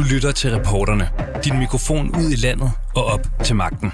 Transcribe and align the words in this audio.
Du 0.00 0.04
lytter 0.04 0.32
til 0.32 0.50
reporterne. 0.50 1.10
Din 1.44 1.58
mikrofon 1.58 2.08
ud 2.08 2.30
i 2.32 2.36
landet 2.36 2.70
og 2.96 3.04
op 3.04 3.20
til 3.44 3.56
magten. 3.56 3.92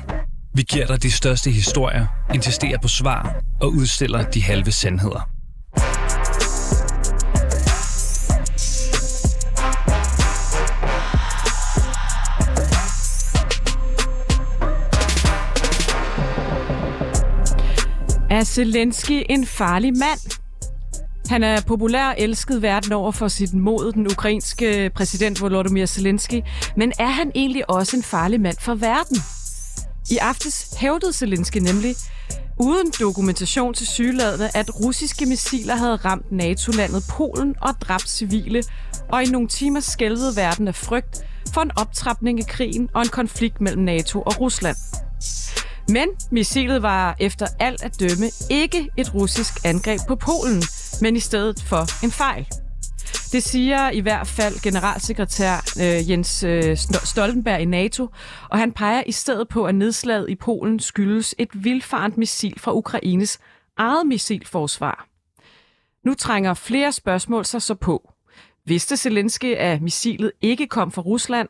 Vi 0.55 0.63
giver 0.63 0.87
dig 0.87 1.03
de 1.03 1.11
største 1.11 1.51
historier, 1.51 2.07
insisterer 2.35 2.79
på 2.83 2.89
svar 2.89 3.41
og 3.61 3.69
udstiller 3.69 4.23
de 4.31 4.43
halve 4.43 4.73
sandheder. 4.73 5.29
Er 18.31 18.45
Zelensky 18.45 19.23
en 19.31 19.47
farlig 19.47 19.93
mand? 19.93 20.46
Han 21.29 21.43
er 21.43 21.61
populær 21.61 22.09
og 22.09 22.15
elsket 22.19 22.63
verden 22.63 22.93
over 22.93 23.13
for 23.13 23.29
sit 23.29 23.55
mod, 23.55 23.93
den 23.93 24.07
ukrainske 24.07 24.91
præsident 24.95 25.41
Volodymyr 25.41 25.87
Zelensky. 25.87 26.43
Men 26.77 26.93
er 26.99 27.07
han 27.07 27.33
egentlig 27.35 27.71
også 27.71 27.97
en 27.97 28.03
farlig 28.03 28.41
mand 28.41 28.57
for 28.61 28.75
verden? 28.75 29.17
I 30.11 30.17
aftes 30.17 30.75
hævdede 30.77 31.13
Zelensky 31.13 31.59
nemlig, 31.59 31.97
uden 32.61 32.93
dokumentation 33.01 33.75
til 33.75 33.87
sygeladende, 33.87 34.51
at 34.55 34.85
russiske 34.85 35.27
missiler 35.27 35.77
havde 35.77 35.97
ramt 35.97 36.33
NATO-landet 36.33 37.03
Polen 37.11 37.55
og 37.63 37.75
dræbt 37.81 38.11
civile, 38.11 38.63
og 39.13 39.23
i 39.23 39.27
nogle 39.27 39.49
timer 39.49 39.81
skælvede 39.81 40.37
verden 40.37 40.69
af 40.69 40.75
frygt 40.75 41.25
for 41.55 41.61
en 41.61 41.71
optrapning 41.77 42.39
af 42.39 42.47
krigen 42.47 42.89
og 42.95 43.03
en 43.03 43.09
konflikt 43.09 43.61
mellem 43.61 43.83
NATO 43.83 44.21
og 44.21 44.41
Rusland. 44.41 44.77
Men 45.89 46.09
missilet 46.31 46.83
var 46.83 47.17
efter 47.21 47.47
alt 47.61 47.83
at 47.83 48.01
dømme 48.01 48.31
ikke 48.51 48.89
et 48.97 49.15
russisk 49.15 49.55
angreb 49.65 50.01
på 50.09 50.17
Polen, 50.17 50.63
men 51.03 51.17
i 51.17 51.21
stedet 51.21 51.63
for 51.63 52.05
en 52.05 52.11
fejl. 52.11 52.47
Det 53.33 53.43
siger 53.43 53.91
i 53.91 54.01
hvert 54.01 54.27
fald 54.27 54.63
generalsekretær 54.63 55.57
øh, 55.81 56.11
Jens 56.11 56.43
øh, 56.43 56.77
Stoltenberg 57.05 57.61
i 57.61 57.65
NATO, 57.65 58.09
og 58.51 58.59
han 58.59 58.73
peger 58.73 59.03
i 59.07 59.13
stedet 59.13 59.49
på, 59.49 59.65
at 59.67 59.75
nedslaget 59.75 60.31
i 60.31 60.35
Polen 60.35 60.81
skyldes 60.81 61.35
et 61.39 61.49
vildfarent 61.53 62.17
missil 62.17 62.61
fra 62.61 62.75
Ukraines 62.75 63.39
eget 63.77 64.07
missilforsvar. 64.07 65.09
Nu 66.05 66.15
trænger 66.15 66.55
flere 66.55 66.93
spørgsmål 66.93 67.45
sig 67.45 67.63
så 67.63 67.75
på. 67.75 68.13
Vidste 68.65 68.97
Zelensky, 68.97 69.55
at 69.55 69.83
missilet 69.83 70.33
ikke 70.41 70.67
kom 70.67 70.93
fra 70.93 71.03
Rusland? 71.03 71.49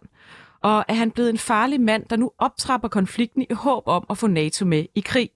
Og 0.62 0.84
er 0.88 0.94
han 0.94 1.10
blevet 1.10 1.30
en 1.30 1.38
farlig 1.38 1.80
mand, 1.80 2.04
der 2.10 2.16
nu 2.16 2.30
optrapper 2.38 2.88
konflikten 2.88 3.42
i 3.50 3.54
håb 3.54 3.82
om 3.86 4.06
at 4.10 4.18
få 4.18 4.26
NATO 4.26 4.64
med 4.64 4.84
i 4.94 5.00
krig? 5.00 5.30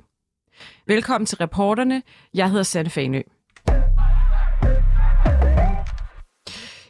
Velkommen 0.87 1.27
til 1.27 1.39
reporterne. 1.39 2.03
Jeg 2.35 2.49
hedder 2.49 2.63
Sanne 2.63 2.91
Fanø. 2.91 3.23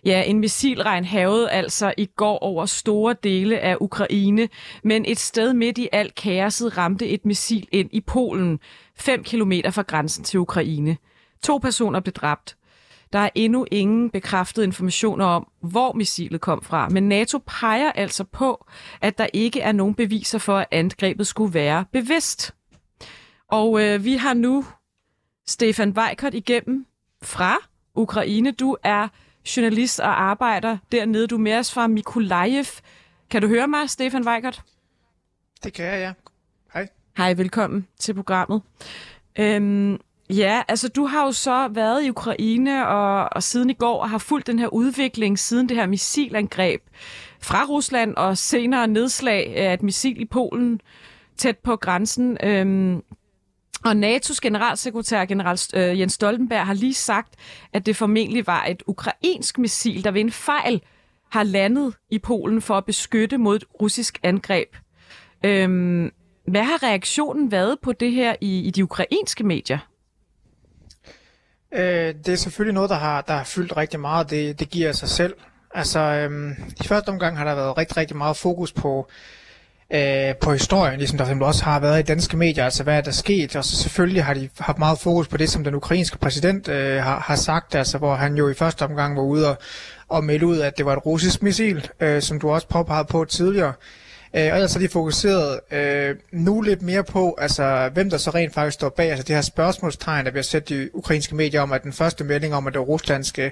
Ja, 0.04 0.22
en 0.22 0.38
missilregn 0.38 1.04
havede 1.04 1.50
altså 1.50 1.94
i 1.96 2.06
går 2.06 2.38
over 2.38 2.66
store 2.66 3.14
dele 3.22 3.58
af 3.58 3.76
Ukraine, 3.80 4.48
men 4.84 5.04
et 5.04 5.18
sted 5.18 5.52
midt 5.52 5.78
i 5.78 5.88
alt 5.92 6.14
kaoset 6.14 6.78
ramte 6.78 7.08
et 7.08 7.24
missil 7.24 7.68
ind 7.72 7.88
i 7.92 8.00
Polen, 8.00 8.58
5 8.96 9.24
km 9.24 9.52
fra 9.70 9.82
grænsen 9.82 10.24
til 10.24 10.40
Ukraine. 10.40 10.96
To 11.42 11.58
personer 11.58 12.00
blev 12.00 12.12
dræbt. 12.12 12.56
Der 13.12 13.18
er 13.18 13.30
endnu 13.34 13.66
ingen 13.70 14.10
bekræftede 14.10 14.66
informationer 14.66 15.24
om, 15.24 15.46
hvor 15.62 15.92
missilet 15.92 16.40
kom 16.40 16.62
fra, 16.62 16.88
men 16.88 17.08
NATO 17.08 17.38
peger 17.46 17.92
altså 17.92 18.24
på, 18.24 18.66
at 19.00 19.18
der 19.18 19.26
ikke 19.32 19.60
er 19.60 19.72
nogen 19.72 19.94
beviser 19.94 20.38
for, 20.38 20.56
at 20.58 20.66
angrebet 20.70 21.26
skulle 21.26 21.54
være 21.54 21.84
bevidst. 21.92 22.54
Og 23.48 23.82
øh, 23.82 24.04
vi 24.04 24.14
har 24.14 24.34
nu 24.34 24.64
Stefan 25.46 25.90
Weikert 25.90 26.34
igennem 26.34 26.86
fra 27.22 27.56
Ukraine. 27.94 28.50
Du 28.50 28.76
er 28.82 29.08
journalist 29.56 30.00
og 30.00 30.22
arbejder 30.22 30.78
dernede. 30.92 31.26
Du 31.26 31.34
er 31.34 31.40
med 31.40 31.58
os 31.58 31.74
fra 31.74 31.86
Mikolajev. 31.86 32.64
Kan 33.30 33.42
du 33.42 33.48
høre 33.48 33.68
mig, 33.68 33.90
Stefan 33.90 34.28
Weikert? 34.28 34.62
Det 35.64 35.72
kan 35.72 35.84
jeg, 35.84 36.00
ja. 36.00 36.12
Hej. 36.74 36.88
Hej, 37.16 37.32
velkommen 37.32 37.86
til 37.98 38.14
programmet. 38.14 38.62
Øhm, 39.38 39.98
ja, 40.30 40.62
altså 40.68 40.88
du 40.88 41.06
har 41.06 41.24
jo 41.24 41.32
så 41.32 41.68
været 41.68 42.04
i 42.04 42.10
Ukraine 42.10 42.88
og, 42.88 43.28
og 43.32 43.42
siden 43.42 43.70
i 43.70 43.74
går 43.74 44.06
har 44.06 44.18
fulgt 44.18 44.46
den 44.46 44.58
her 44.58 44.68
udvikling 44.68 45.38
siden 45.38 45.68
det 45.68 45.76
her 45.76 45.86
missilangreb 45.86 46.82
fra 47.40 47.64
Rusland 47.64 48.16
og 48.16 48.38
senere 48.38 48.88
nedslag 48.88 49.56
af 49.56 49.74
et 49.74 49.82
missil 49.82 50.20
i 50.20 50.24
Polen 50.24 50.80
tæt 51.36 51.58
på 51.58 51.76
grænsen. 51.76 52.38
Øhm, 52.42 53.02
og 53.84 53.92
NATO's 53.92 54.38
generalsekretær, 54.42 55.24
general 55.24 55.58
øh, 55.74 56.00
Jens 56.00 56.12
Stoltenberg, 56.12 56.66
har 56.66 56.74
lige 56.74 56.94
sagt, 56.94 57.34
at 57.72 57.86
det 57.86 57.96
formentlig 57.96 58.46
var 58.46 58.64
et 58.64 58.82
ukrainsk 58.86 59.58
missil, 59.58 60.04
der 60.04 60.10
ved 60.10 60.20
en 60.20 60.32
fejl 60.32 60.82
har 61.30 61.42
landet 61.42 61.94
i 62.10 62.18
Polen 62.18 62.62
for 62.62 62.76
at 62.76 62.84
beskytte 62.84 63.38
mod 63.38 63.56
et 63.56 63.64
russisk 63.80 64.18
angreb. 64.22 64.68
Øhm, 65.44 66.10
hvad 66.46 66.62
har 66.62 66.82
reaktionen 66.82 67.50
været 67.50 67.76
på 67.82 67.92
det 67.92 68.12
her 68.12 68.34
i, 68.40 68.60
i 68.60 68.70
de 68.70 68.84
ukrainske 68.84 69.44
medier? 69.44 69.78
Øh, 71.74 72.14
det 72.14 72.28
er 72.28 72.36
selvfølgelig 72.36 72.74
noget, 72.74 72.90
der 72.90 72.96
har, 72.96 73.20
der 73.20 73.34
har 73.34 73.44
fyldt 73.44 73.76
rigtig 73.76 74.00
meget. 74.00 74.30
Det, 74.30 74.60
det 74.60 74.70
giver 74.70 74.92
sig 74.92 75.08
selv. 75.08 75.34
Altså, 75.74 76.00
øhm, 76.00 76.50
i 76.84 76.86
første 76.86 77.08
omgang 77.08 77.38
har 77.38 77.44
der 77.44 77.54
været 77.54 77.78
rigtig, 77.78 77.96
rigtig 77.96 78.16
meget 78.16 78.36
fokus 78.36 78.72
på 78.72 79.08
øh, 79.08 79.39
Øh, 79.94 80.34
på 80.36 80.52
historien, 80.52 80.98
ligesom 80.98 81.18
der 81.18 81.24
simpelthen 81.24 81.48
også 81.48 81.64
har 81.64 81.80
været 81.80 81.98
i 81.98 82.02
danske 82.02 82.36
medier, 82.36 82.64
altså 82.64 82.82
hvad 82.82 82.96
er 82.96 83.00
der 83.00 83.10
sket, 83.10 83.56
og 83.56 83.64
så 83.64 83.76
selvfølgelig 83.76 84.24
har 84.24 84.34
de 84.34 84.48
haft 84.58 84.78
meget 84.78 84.98
fokus 84.98 85.28
på 85.28 85.36
det, 85.36 85.50
som 85.50 85.64
den 85.64 85.74
ukrainske 85.74 86.18
præsident 86.18 86.68
øh, 86.68 87.02
har, 87.02 87.20
har 87.20 87.36
sagt, 87.36 87.74
altså 87.74 87.98
hvor 87.98 88.14
han 88.14 88.34
jo 88.34 88.48
i 88.48 88.54
første 88.54 88.82
omgang 88.82 89.16
var 89.16 89.22
ude 89.22 89.48
og, 89.48 89.58
og 90.08 90.24
melde 90.24 90.46
ud, 90.46 90.58
at 90.58 90.78
det 90.78 90.86
var 90.86 90.92
et 90.92 91.06
russisk 91.06 91.42
missil, 91.42 91.88
øh, 92.00 92.22
som 92.22 92.40
du 92.40 92.50
også 92.50 92.68
påpegede 92.68 93.04
på 93.04 93.24
tidligere. 93.24 93.72
Øh, 94.36 94.46
og 94.50 94.54
ellers 94.54 94.72
har 94.72 94.80
de 94.80 94.88
fokuseret 94.88 95.60
øh, 95.70 96.16
nu 96.32 96.60
lidt 96.60 96.82
mere 96.82 97.04
på, 97.04 97.36
altså 97.38 97.90
hvem 97.94 98.10
der 98.10 98.16
så 98.16 98.30
rent 98.30 98.54
faktisk 98.54 98.74
står 98.74 98.88
bag, 98.88 99.10
altså 99.10 99.24
det 99.24 99.34
her 99.34 99.42
spørgsmålstegn, 99.42 100.24
der 100.24 100.30
bliver 100.30 100.42
sat 100.42 100.70
i 100.70 100.88
ukrainske 100.94 101.34
medier 101.34 101.60
om, 101.60 101.72
at 101.72 101.82
den 101.82 101.92
første 101.92 102.24
melding 102.24 102.54
om, 102.54 102.66
at 102.66 102.72
det 102.72 102.78
var 102.78 102.86
russlandske 102.86 103.50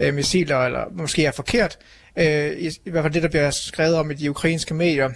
øh, 0.00 0.14
missiler, 0.14 0.58
eller 0.58 0.84
måske 0.92 1.24
er 1.24 1.32
forkert, 1.32 1.78
øh, 2.16 2.52
i, 2.52 2.70
i 2.84 2.90
hvert 2.90 3.04
fald 3.04 3.14
det, 3.14 3.22
der 3.22 3.28
bliver 3.28 3.50
skrevet 3.50 3.94
om 3.94 4.10
i 4.10 4.14
de 4.14 4.30
ukrainske 4.30 4.74
medier, 4.74 5.10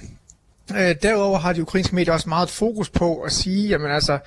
Øh, 0.72 0.94
derudover 1.02 1.38
har 1.38 1.52
de 1.52 1.62
ukrainske 1.62 1.94
medier 1.94 2.14
også 2.14 2.28
meget 2.28 2.50
fokus 2.50 2.90
på 2.90 3.20
at 3.20 3.32
sige, 3.32 3.68
jamen 3.68 3.90
altså, 3.90 4.18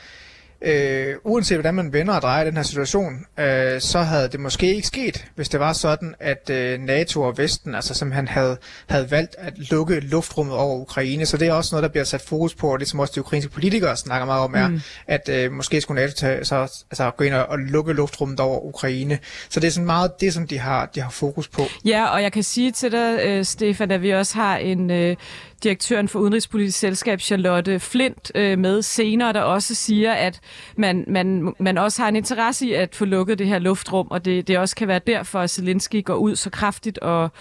øh, 0.61 1.16
uanset 1.23 1.57
hvordan 1.57 1.73
man 1.75 1.94
vender 1.94 2.13
og 2.13 2.22
drejer 2.22 2.44
den 2.44 2.55
her 2.55 2.63
situation, 2.63 3.25
øh, 3.39 3.81
så 3.81 4.00
havde 4.00 4.27
det 4.27 4.39
måske 4.39 4.75
ikke 4.75 4.88
sket, 4.88 5.25
hvis 5.35 5.49
det 5.49 5.59
var 5.59 5.73
sådan, 5.73 6.16
at 6.19 6.49
øh, 6.49 6.79
NATO 6.79 7.22
og 7.22 7.38
Vesten 7.38 7.75
altså 7.75 7.94
simpelthen 7.94 8.28
havde, 8.28 8.57
havde 8.89 9.11
valgt 9.11 9.35
at 9.38 9.53
lukke 9.57 9.99
luftrummet 9.99 10.55
over 10.55 10.75
Ukraine. 10.75 11.25
Så 11.25 11.38
det 11.38 11.47
er 11.47 11.53
også 11.53 11.75
noget, 11.75 11.83
der 11.83 11.89
bliver 11.89 12.03
sat 12.03 12.22
fokus 12.22 12.55
på, 12.55 12.73
og 12.73 12.79
det 12.79 12.88
som 12.88 12.99
også 12.99 13.13
de 13.16 13.19
ukrainske 13.19 13.51
politikere 13.51 13.97
snakker 13.97 14.25
meget 14.25 14.44
om, 14.44 14.53
er, 14.55 14.67
mm. 14.67 14.81
at 15.07 15.29
øh, 15.29 15.51
måske 15.51 15.81
skulle 15.81 16.01
NATO 16.01 16.13
tage, 16.16 16.45
så, 16.45 16.55
altså, 16.91 17.11
gå 17.17 17.23
ind 17.23 17.33
og, 17.33 17.45
og 17.45 17.59
lukke 17.59 17.94
luftrummet 17.94 18.39
over 18.39 18.59
Ukraine. 18.59 19.19
Så 19.49 19.59
det 19.59 19.67
er 19.67 19.72
sådan 19.72 19.85
meget 19.85 20.22
det, 20.22 20.33
som 20.33 20.47
de 20.47 20.59
har, 20.59 20.85
de 20.85 21.01
har 21.01 21.09
fokus 21.09 21.47
på. 21.47 21.61
Ja, 21.85 22.05
og 22.05 22.22
jeg 22.23 22.31
kan 22.31 22.44
sige 22.44 22.72
til 22.72 22.91
dig, 22.91 23.19
øh, 23.23 23.45
Stefan, 23.45 23.91
at 23.91 24.01
vi 24.01 24.11
også 24.11 24.35
har 24.35 24.57
en... 24.57 24.91
Øh, 24.91 25.16
direktøren 25.64 26.08
for 26.08 26.20
Udenrigspolitisk 26.20 26.80
Selskab, 26.80 27.22
Charlotte 27.22 27.80
Flint, 27.80 28.31
øh, 28.36 28.59
med 28.59 28.81
senere, 28.81 29.34
der 29.34 29.42
også 29.42 29.75
siger, 29.75 30.14
at 30.14 30.40
man, 30.78 31.03
man, 31.08 31.53
man 31.59 31.78
også 31.78 32.02
har 32.02 32.09
en 32.09 32.16
interesse 32.16 32.68
i 32.68 32.74
at 32.74 32.96
få 32.96 33.06
lukket 33.06 33.40
det 33.40 33.47
her 33.47 33.59
luftrum, 33.59 34.08
og 34.12 34.25
det, 34.25 34.47
det 34.47 34.58
også 34.58 34.75
kan 34.75 34.88
være 34.88 35.00
derfor, 35.08 35.40
at 35.40 35.50
Zelensky 35.50 36.06
går 36.06 36.16
ud 36.16 36.36
så 36.36 36.50
kraftigt 36.50 36.97
og, 36.97 37.31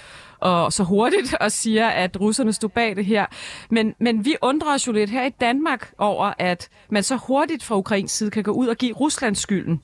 og 0.40 0.72
så 0.72 0.84
hurtigt 0.84 1.34
og 1.40 1.52
siger, 1.52 1.88
at 1.88 2.20
russerne 2.20 2.52
stod 2.52 2.68
bag 2.68 2.96
det 2.96 3.04
her. 3.04 3.26
Men, 3.70 3.94
men 4.00 4.24
vi 4.24 4.36
undrer 4.42 4.74
os 4.74 4.86
jo 4.86 4.92
lidt 4.92 5.10
her 5.10 5.26
i 5.26 5.30
Danmark 5.40 5.92
over, 5.98 6.32
at 6.38 6.68
man 6.90 7.02
så 7.02 7.16
hurtigt 7.16 7.62
fra 7.62 7.76
Ukrains 7.76 8.12
side 8.12 8.30
kan 8.30 8.42
gå 8.42 8.50
ud 8.50 8.66
og 8.66 8.76
give 8.76 8.92
Rusland 8.92 9.36
skylden. 9.36 9.82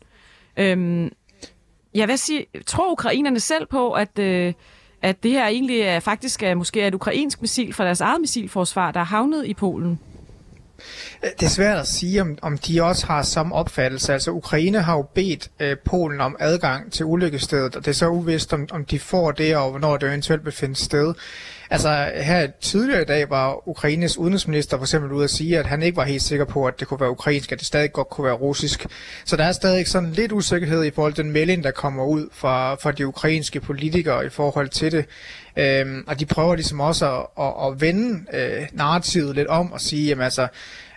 Øhm, 0.56 1.12
jeg 1.94 2.08
vil 2.08 2.18
sige, 2.18 2.46
tror 2.66 2.92
ukrainerne 2.92 3.40
selv 3.40 3.66
på, 3.66 3.92
at, 3.92 4.18
øh, 4.18 4.52
at 5.04 5.22
det 5.22 5.30
her 5.30 5.46
egentlig 5.46 5.80
er, 5.80 6.00
faktisk 6.00 6.42
er 6.42 6.54
måske 6.54 6.80
er 6.80 6.88
et 6.88 6.94
ukrainsk 6.94 7.40
missil 7.40 7.74
fra 7.74 7.84
deres 7.84 8.00
eget 8.00 8.20
missilforsvar, 8.20 8.90
der 8.90 9.00
er 9.00 9.04
havnet 9.04 9.46
i 9.46 9.54
Polen? 9.54 9.98
Øh, 11.24 11.30
det 11.40 11.46
er 11.46 11.50
svært 11.50 11.78
at 11.78 11.86
sige, 11.86 12.20
om, 12.20 12.38
om 12.42 12.58
de 12.58 12.82
også 12.82 13.06
har 13.06 13.22
samme 13.22 13.54
opfattelse. 13.54 14.12
Altså, 14.12 14.30
Ukraine 14.30 14.82
har 14.82 14.96
jo 14.96 15.02
bedt 15.02 15.50
øh, 15.60 15.76
Polen 15.84 16.20
om 16.20 16.36
adgang 16.40 16.92
til 16.92 17.06
ulykkestedet, 17.06 17.76
og 17.76 17.84
det 17.84 17.90
er 17.90 17.94
så 17.94 18.08
uvist, 18.08 18.52
om, 18.52 18.68
om 18.70 18.84
de 18.84 18.98
får 18.98 19.30
det, 19.32 19.56
og 19.56 19.70
hvornår 19.70 19.96
det 19.96 20.08
eventuelt 20.08 20.44
vil 20.44 20.52
finde 20.52 20.76
sted. 20.76 21.14
Altså, 21.74 22.10
her 22.14 22.46
tidligere 22.60 23.02
i 23.02 23.04
dag 23.04 23.30
var 23.30 23.68
Ukraines 23.68 24.18
udenrigsminister 24.18 24.76
for 24.76 24.84
eksempel 24.84 25.12
ude 25.12 25.24
at 25.24 25.30
sige, 25.30 25.58
at 25.58 25.66
han 25.66 25.82
ikke 25.82 25.96
var 25.96 26.04
helt 26.04 26.22
sikker 26.22 26.44
på, 26.44 26.66
at 26.66 26.80
det 26.80 26.88
kunne 26.88 27.00
være 27.00 27.10
ukrainsk, 27.10 27.52
at 27.52 27.58
det 27.58 27.66
stadig 27.66 27.92
godt 27.92 28.08
kunne 28.08 28.24
være 28.24 28.34
russisk. 28.34 28.86
Så 29.24 29.36
der 29.36 29.44
er 29.44 29.52
stadig 29.52 29.88
sådan 29.88 30.12
lidt 30.12 30.32
usikkerhed 30.32 30.84
i 30.84 30.90
forhold 30.90 31.12
til 31.12 31.24
den 31.24 31.32
melding, 31.32 31.64
der 31.64 31.70
kommer 31.70 32.04
ud 32.04 32.28
fra, 32.32 32.74
fra 32.74 32.92
de 32.92 33.06
ukrainske 33.06 33.60
politikere 33.60 34.26
i 34.26 34.28
forhold 34.28 34.68
til 34.68 34.92
det. 34.92 35.06
Øhm, 35.56 36.04
og 36.06 36.20
de 36.20 36.26
prøver 36.26 36.54
ligesom 36.54 36.80
også 36.80 37.12
at, 37.16 37.44
at, 37.44 37.52
at 37.66 37.80
vende 37.80 38.24
øh, 38.32 38.66
narrativet 38.72 39.34
lidt 39.34 39.48
om 39.48 39.72
og 39.72 39.80
sige, 39.80 40.08
jamen 40.08 40.24
altså, 40.24 40.48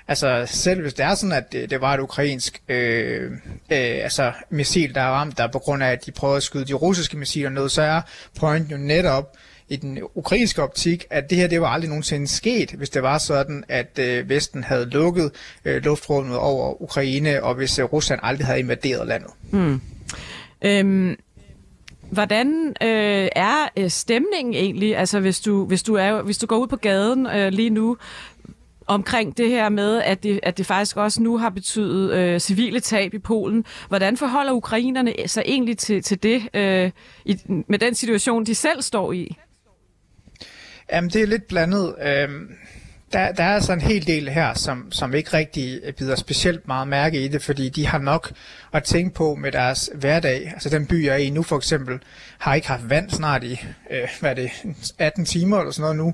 Altså 0.10 0.44
selv 0.46 0.82
hvis 0.82 0.94
det 0.94 1.06
er 1.06 1.16
sådan, 1.16 1.34
at 1.34 1.52
det, 1.52 1.70
det 1.70 1.82
var 1.82 1.94
et 1.94 2.00
ukrainsk 2.00 2.62
øh, 2.70 3.32
øh, 3.32 3.38
altså, 3.70 4.32
missil, 4.50 4.96
der 4.96 5.02
er 5.02 5.10
ramt 5.10 5.38
der 5.38 5.48
på 5.48 5.60
grund 5.60 5.84
af, 5.84 5.92
at 5.92 6.06
de 6.06 6.12
prøvede 6.12 6.38
at 6.38 6.44
skyde 6.44 6.66
de 6.66 6.74
russiske 6.74 7.18
missiler 7.18 7.50
ned, 7.50 7.70
så 7.70 7.82
er 7.82 8.02
pointen 8.40 8.72
jo 8.72 8.78
netop, 8.78 9.38
i 9.70 9.76
den 9.76 10.00
ukrainske 10.16 10.64
optik, 10.64 11.06
at 11.10 11.30
det 11.30 11.38
her 11.38 11.48
det 11.48 11.62
var 11.62 11.68
aldrig 11.68 11.90
nogensinde 11.90 12.28
sket, 12.28 12.72
hvis 12.72 12.90
det 12.90 13.04
var 13.04 13.18
sådan, 13.18 13.64
at 13.68 14.00
øh, 14.00 14.30
Vesten 14.30 14.64
havde 14.64 14.90
lukket 14.90 15.32
øh, 15.66 15.84
luftrummet 15.84 16.38
over 16.38 16.82
Ukraine, 16.82 17.44
og 17.44 17.56
hvis 17.56 17.80
øh, 17.80 17.86
Rusland 17.86 18.20
aldrig 18.24 18.48
havde 18.48 18.60
invaderet 18.60 19.08
landet. 19.08 19.32
Mm. 19.52 19.82
Øhm, 20.62 21.16
hvordan 22.12 22.68
øh, 22.82 23.28
er 23.36 23.70
øh, 23.78 23.90
stemningen 23.90 24.54
egentlig, 24.54 24.98
altså 24.98 25.20
hvis 25.20 25.40
du, 25.40 25.66
hvis 25.66 25.84
du, 25.84 25.94
er, 25.94 26.22
hvis 26.22 26.38
du 26.38 26.46
går 26.46 26.58
ud 26.58 26.68
på 26.68 26.76
gaden 26.76 27.28
øh, 27.28 27.52
lige 27.52 27.70
nu, 27.70 27.98
omkring 28.88 29.38
det 29.38 29.50
her 29.50 29.70
med, 29.70 30.02
at 30.02 30.24
det, 30.24 30.40
at 30.44 30.58
det 30.58 30.66
faktisk 30.66 30.98
også 30.98 31.24
nu 31.24 31.38
har 31.38 31.50
betydet 31.50 32.14
øh, 32.14 32.40
civile 32.40 32.80
tab 32.80 33.14
i 33.14 33.20
Polen. 33.20 33.66
Hvordan 33.88 34.18
forholder 34.18 34.52
ukrainerne 34.52 35.14
sig 35.26 35.44
egentlig 35.46 35.78
til, 35.78 36.04
til 36.04 36.24
det 36.24 36.50
øh, 36.54 36.92
i, 37.26 37.38
med 37.68 37.80
den 37.80 37.96
situation, 37.96 38.46
de 38.46 38.56
selv 38.56 38.82
står 38.82 39.12
i? 39.14 39.38
Jamen, 40.92 41.10
det 41.10 41.22
er 41.22 41.28
lidt 41.28 41.48
blandet. 41.48 41.96
Øhm, 42.02 42.52
der, 43.14 43.32
der 43.32 43.44
er 43.44 43.56
altså 43.56 43.74
en 43.74 43.82
hel 43.82 44.08
del 44.08 44.30
her, 44.30 44.54
som, 44.54 44.92
som 44.92 45.14
ikke 45.14 45.34
rigtig 45.34 45.82
bider 45.98 46.16
specielt 46.16 46.68
meget 46.68 46.88
mærke 46.88 47.26
i 47.26 47.28
det, 47.28 47.44
fordi 47.44 47.70
de 47.70 47.88
har 47.88 47.98
nok 47.98 48.32
at 48.74 48.84
tænke 48.84 49.16
på 49.16 49.36
med 49.36 49.52
deres 49.52 49.90
hverdag. 49.96 50.52
Altså 50.54 50.70
den 50.70 50.86
by, 50.86 51.06
jeg 51.06 51.14
er 51.14 51.18
i 51.18 51.30
nu 51.30 51.44
for 51.44 51.58
eksempel, 51.58 52.00
har 52.38 52.54
ikke 52.54 52.68
haft 52.68 52.90
vand 52.90 53.10
snart 53.10 53.44
i, 53.44 53.66
øh, 53.92 54.08
hvad 54.20 54.30
er 54.30 54.36
det, 54.36 54.52
18 55.00 55.26
timer 55.26 55.60
eller 55.60 55.72
sådan 55.72 55.82
noget 55.82 55.98
nu. 55.98 56.14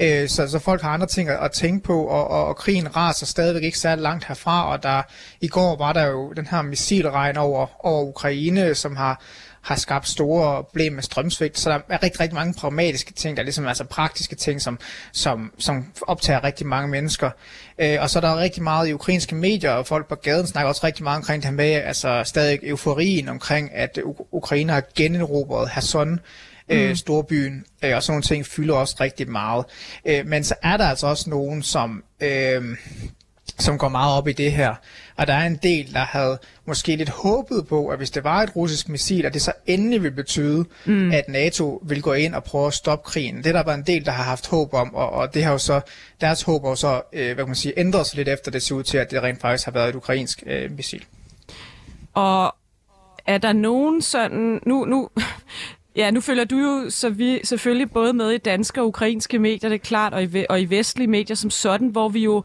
Øh, 0.00 0.28
så, 0.28 0.48
så 0.48 0.58
folk 0.58 0.82
har 0.82 0.90
andre 0.90 1.06
ting 1.06 1.28
at, 1.28 1.44
at 1.44 1.52
tænke 1.52 1.84
på, 1.84 2.04
og, 2.04 2.28
og, 2.30 2.46
og 2.46 2.56
krigen 2.56 2.96
raser 2.96 3.26
stadigvæk 3.26 3.62
ikke 3.62 3.78
særlig 3.78 4.02
langt 4.02 4.24
herfra, 4.24 4.72
og 4.72 4.82
der, 4.82 5.02
i 5.40 5.48
går 5.48 5.76
var 5.76 5.92
der 5.92 6.06
jo 6.06 6.32
den 6.32 6.46
her 6.46 6.62
missilregn 6.62 7.36
over, 7.36 7.86
over 7.86 8.02
Ukraine, 8.04 8.74
som 8.74 8.96
har 8.96 9.22
har 9.62 9.76
skabt 9.76 10.08
store 10.08 10.64
problemer 10.64 10.94
med 10.94 11.02
strømsvigt, 11.02 11.58
så 11.58 11.70
der 11.70 11.78
er 11.88 12.02
rigtig, 12.02 12.20
rigtig 12.20 12.34
mange 12.34 12.54
pragmatiske 12.54 13.12
ting, 13.12 13.36
der 13.36 13.42
er 13.42 13.44
ligesom 13.44 13.66
altså 13.66 13.84
praktiske 13.84 14.36
ting, 14.36 14.62
som, 14.62 14.78
som, 15.12 15.52
som 15.58 15.92
optager 16.02 16.44
rigtig 16.44 16.66
mange 16.66 16.88
mennesker. 16.88 17.30
Øh, 17.78 17.96
og 18.00 18.10
så 18.10 18.18
er 18.18 18.20
der 18.20 18.36
rigtig 18.36 18.62
meget 18.62 18.88
i 18.88 18.92
ukrainske 18.92 19.34
medier, 19.34 19.70
og 19.70 19.86
folk 19.86 20.08
på 20.08 20.14
gaden 20.14 20.46
snakker 20.46 20.68
også 20.68 20.86
rigtig 20.86 21.04
meget 21.04 21.16
omkring 21.16 21.42
det 21.42 21.50
her 21.50 21.56
med, 21.56 21.72
altså 21.72 22.22
stadig 22.24 22.58
euforien 22.62 23.28
omkring, 23.28 23.74
at 23.74 23.98
Ukraine 24.30 24.72
har 24.72 24.82
generobret 24.94 25.68
Øh, 26.70 26.88
mm. 26.88 26.96
storbyen, 26.96 27.64
øh, 27.84 27.96
og 27.96 28.02
sådan 28.02 28.12
nogle 28.12 28.22
ting 28.22 28.46
fylder 28.46 28.74
også 28.74 28.96
rigtig 29.00 29.30
meget. 29.30 29.64
Øh, 30.04 30.26
men 30.26 30.44
så 30.44 30.54
er 30.62 30.76
der 30.76 30.84
altså 30.84 31.06
også 31.06 31.30
nogen, 31.30 31.62
som, 31.62 32.04
øh, 32.20 32.62
som 33.58 33.78
går 33.78 33.88
meget 33.88 34.16
op 34.16 34.28
i 34.28 34.32
det 34.32 34.52
her. 34.52 34.74
Og 35.16 35.26
der 35.26 35.34
er 35.34 35.46
en 35.46 35.58
del, 35.62 35.94
der 35.94 36.04
havde 36.04 36.38
måske 36.66 36.96
lidt 36.96 37.08
håbet 37.08 37.66
på, 37.68 37.88
at 37.88 37.98
hvis 37.98 38.10
det 38.10 38.24
var 38.24 38.42
et 38.42 38.56
russisk 38.56 38.88
missil, 38.88 39.26
at 39.26 39.34
det 39.34 39.42
så 39.42 39.52
endelig 39.66 40.02
ville 40.02 40.16
betyde, 40.16 40.64
mm. 40.84 41.12
at 41.12 41.28
NATO 41.28 41.82
vil 41.86 42.02
gå 42.02 42.12
ind 42.12 42.34
og 42.34 42.44
prøve 42.44 42.66
at 42.66 42.74
stoppe 42.74 43.10
krigen. 43.10 43.36
Det 43.36 43.46
er 43.46 43.52
der 43.52 43.62
bare 43.62 43.74
en 43.74 43.86
del, 43.86 44.04
der 44.04 44.12
har 44.12 44.24
haft 44.24 44.46
håb 44.46 44.74
om, 44.74 44.94
og, 44.94 45.10
og 45.10 45.34
det 45.34 45.44
har 45.44 45.52
jo 45.52 45.58
så, 45.58 45.80
deres 46.20 46.42
håb 46.42 46.64
har 46.64 46.74
så, 46.74 47.02
øh, 47.12 47.24
hvad 47.24 47.36
kan 47.36 47.46
man 47.46 47.54
sige, 47.54 47.78
ændret 47.78 48.06
sig 48.06 48.16
lidt 48.16 48.28
efter 48.28 48.50
det 48.50 48.62
ser 48.62 48.74
ud 48.74 48.82
til, 48.82 48.98
at 48.98 49.10
det 49.10 49.22
rent 49.22 49.40
faktisk 49.40 49.64
har 49.64 49.72
været 49.72 49.88
et 49.88 49.94
ukrainsk 49.94 50.42
øh, 50.46 50.70
missil. 50.70 51.04
Og 52.14 52.54
er 53.26 53.38
der 53.38 53.52
nogen 53.52 54.02
sådan, 54.02 54.60
nu, 54.66 54.84
nu, 54.84 55.08
Ja, 55.96 56.10
nu 56.10 56.20
følger 56.20 56.44
du 56.44 56.56
jo 56.56 56.90
så 56.90 57.10
vi 57.10 57.40
selvfølgelig 57.44 57.90
både 57.90 58.12
med 58.12 58.30
i 58.30 58.38
danske 58.38 58.80
og 58.80 58.86
ukrainske 58.86 59.38
medier, 59.38 59.68
det 59.68 59.76
er 59.76 59.78
klart, 59.78 60.14
og 60.14 60.22
i, 60.22 60.44
og 60.48 60.60
i 60.60 60.64
vestlige 60.64 61.08
medier 61.08 61.36
som 61.36 61.50
sådan, 61.50 61.88
hvor 61.88 62.08
vi 62.08 62.20
jo, 62.20 62.44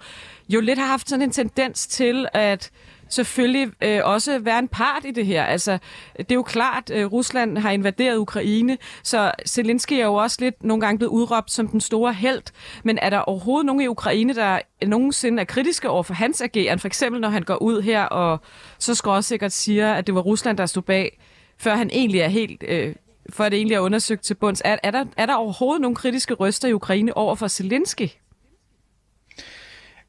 jo 0.50 0.62
lidt 0.62 0.80
har 0.80 0.86
haft 0.86 1.10
sådan 1.10 1.24
en 1.24 1.32
tendens 1.32 1.88
til 1.88 2.28
at 2.34 2.72
selvfølgelig 3.10 3.72
øh, 3.82 4.02
også 4.04 4.40
være 4.40 4.60
en 4.60 4.68
part 4.68 5.06
i 5.06 5.12
det 5.12 5.26
her. 5.26 5.44
Altså, 5.44 5.78
det 6.18 6.32
er 6.32 6.36
jo 6.36 6.44
klart, 6.44 6.92
øh, 6.94 7.06
Rusland 7.06 7.58
har 7.58 7.72
invaderet 7.72 8.18
Ukraine, 8.18 8.78
så 9.04 9.32
Zelensky 9.48 9.94
er 9.94 10.06
jo 10.06 10.14
også 10.14 10.38
lidt 10.40 10.64
nogle 10.64 10.82
gange 10.82 10.98
blevet 10.98 11.12
udråbt 11.12 11.52
som 11.52 11.68
den 11.68 11.82
store 11.82 12.14
held. 12.14 12.44
Men 12.84 12.98
er 12.98 13.10
der 13.10 13.20
overhovedet 13.20 13.66
nogen 13.66 13.82
i 13.82 13.88
Ukraine, 13.88 14.34
der 14.36 14.60
nogensinde 14.86 15.42
er 15.42 15.46
kritiske 15.46 15.90
over 15.90 16.04
for 16.04 16.14
hans 16.14 16.42
ageren? 16.42 16.80
For 16.80 16.88
eksempel, 16.88 17.22
når 17.22 17.30
han 17.30 17.44
går 17.44 17.62
ud 17.62 17.82
her 17.82 18.04
og 18.04 18.40
så 18.80 18.96
skråsikkert 18.96 19.52
siger, 19.52 19.94
at 19.94 20.08
det 20.08 20.16
var 20.16 20.22
Rusland, 20.22 20.58
der 20.58 20.66
stod 20.66 20.84
bag, 20.84 21.20
før 21.58 21.76
han 21.76 21.90
egentlig 21.94 22.22
er 22.22 22.28
helt 22.28 22.64
øh, 22.68 22.96
for 23.30 23.44
at 23.44 23.52
det 23.52 23.58
egentlig 23.58 23.76
er 23.76 23.80
undersøgt 23.80 24.24
til 24.24 24.34
bunds. 24.34 24.62
Er, 24.66 24.78
er, 24.84 24.92
der, 24.92 25.06
er 25.18 25.26
der 25.26 25.36
overhovedet 25.36 25.82
nogle 25.82 25.96
kritiske 25.96 26.34
røster 26.34 26.68
i 26.68 26.74
Ukraine 26.74 27.18
over 27.18 27.36
for 27.36 27.48
Zelensky? 27.48 28.10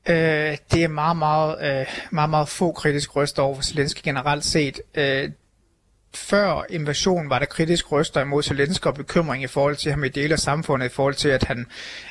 Øh, 0.08 0.56
det 0.72 0.84
er 0.84 0.88
meget, 0.88 1.16
meget, 1.16 1.80
øh, 1.80 1.86
meget, 2.10 2.30
meget 2.30 2.48
få 2.48 2.72
kritiske 2.72 3.12
røster 3.12 3.42
over 3.42 3.54
for 3.54 3.62
Zelensky 3.62 4.00
generelt 4.04 4.44
set. 4.44 4.80
Øh, 4.94 5.30
før 6.14 6.62
invasionen 6.70 7.30
var 7.30 7.38
der 7.38 7.46
kritisk 7.46 7.92
røster 7.92 8.20
imod 8.20 8.42
Zelensky 8.42 8.86
og 8.86 8.94
bekymring 8.94 9.42
i 9.42 9.46
forhold 9.46 9.76
til 9.76 9.90
ham 9.90 10.04
i 10.04 10.08
dele 10.08 10.32
af 10.32 10.38
samfundet, 10.38 10.86
i 10.86 10.88
forhold 10.88 11.14
til, 11.14 11.28
at 11.28 11.44
han 11.44 11.66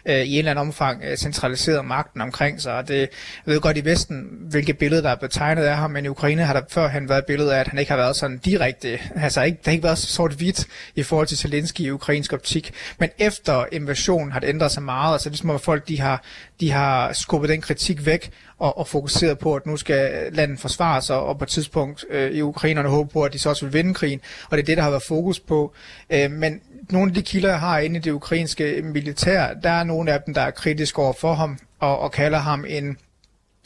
øh, 0.05 0.15
i 0.15 0.33
en 0.33 0.37
eller 0.37 0.51
anden 0.51 0.67
omfang 0.67 1.03
øh, 1.03 1.17
centraliserede 1.17 1.83
magten 1.83 2.21
omkring 2.21 2.61
sig. 2.61 2.73
Og 2.73 2.87
det 2.87 2.99
jeg 2.99 3.09
ved 3.45 3.61
godt 3.61 3.77
i 3.77 3.85
Vesten, 3.85 4.27
hvilket 4.49 4.77
billede 4.77 5.03
der 5.03 5.09
er 5.09 5.15
betegnet 5.15 5.63
af 5.63 5.77
ham, 5.77 5.91
men 5.91 6.05
i 6.05 6.07
Ukraine 6.07 6.43
har 6.43 6.53
der 6.53 6.61
før 6.69 6.87
han 6.87 7.09
været 7.09 7.19
et 7.19 7.25
billede 7.25 7.55
af, 7.55 7.59
at 7.59 7.67
han 7.67 7.79
ikke 7.79 7.91
har 7.91 7.97
været 7.97 8.15
sådan 8.15 8.37
direkte, 8.37 8.99
altså 9.15 9.41
ikke, 9.41 9.57
der 9.65 9.71
har 9.71 9.71
ikke 9.71 9.83
været 9.83 9.97
så 9.97 10.07
sort-hvidt 10.07 10.67
i 10.95 11.03
forhold 11.03 11.27
til 11.27 11.37
Zelensky 11.37 11.81
i 11.81 11.91
ukrainsk 11.91 12.33
optik. 12.33 12.73
Men 12.99 13.09
efter 13.17 13.65
invasionen 13.71 14.31
har 14.31 14.39
det 14.39 14.49
ændret 14.49 14.71
sig 14.71 14.83
meget, 14.83 15.13
altså 15.13 15.29
ligesom 15.29 15.49
at 15.49 15.61
folk 15.61 15.87
de 15.87 16.01
har, 16.01 16.23
de 16.59 16.71
har 16.71 17.13
skubbet 17.13 17.49
den 17.49 17.61
kritik 17.61 18.05
væk, 18.05 18.31
og, 18.59 18.77
og 18.77 18.87
fokuseret 18.87 19.39
på, 19.39 19.55
at 19.55 19.65
nu 19.65 19.77
skal 19.77 20.29
landet 20.33 20.59
forsvare 20.59 21.01
sig, 21.01 21.15
og 21.15 21.37
på 21.37 21.43
et 21.43 21.49
tidspunkt 21.49 22.05
øh, 22.09 22.31
i 22.31 22.41
Ukrainerne 22.41 22.89
håber 22.89 23.09
på, 23.09 23.23
at 23.23 23.33
de 23.33 23.39
så 23.39 23.49
også 23.49 23.65
vil 23.65 23.73
vinde 23.73 23.93
krigen, 23.93 24.21
og 24.49 24.57
det 24.57 24.63
er 24.63 24.65
det, 24.65 24.77
der 24.77 24.83
har 24.83 24.89
været 24.89 25.03
fokus 25.03 25.39
på. 25.39 25.73
Øh, 26.09 26.31
men 26.31 26.61
nogle 26.89 27.09
af 27.09 27.15
de 27.15 27.21
kilder, 27.21 27.49
jeg 27.49 27.59
har 27.59 27.79
inde 27.79 27.95
i 27.95 27.99
det 27.99 28.11
ukrainske 28.11 28.81
militær, 28.83 29.53
der 29.53 29.69
er 29.69 29.83
nogle 29.83 30.13
af 30.13 30.21
dem, 30.21 30.33
der 30.33 30.41
er 30.41 30.51
kritiske 30.51 30.99
over 31.01 31.13
for 31.13 31.33
ham, 31.33 31.59
og, 31.79 31.99
og 31.99 32.11
kalder 32.11 32.39
ham 32.39 32.65
en, 32.67 32.97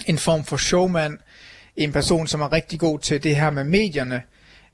en 0.06 0.18
form 0.18 0.44
for 0.44 0.58
showman, 0.58 1.18
en 1.78 1.92
person, 1.92 2.28
som 2.28 2.42
er 2.42 2.54
rigtig 2.54 2.80
god 2.80 3.00
til 3.00 3.24
det 3.24 3.36
her 3.36 3.50
med 3.50 3.64
medierne, 3.64 4.22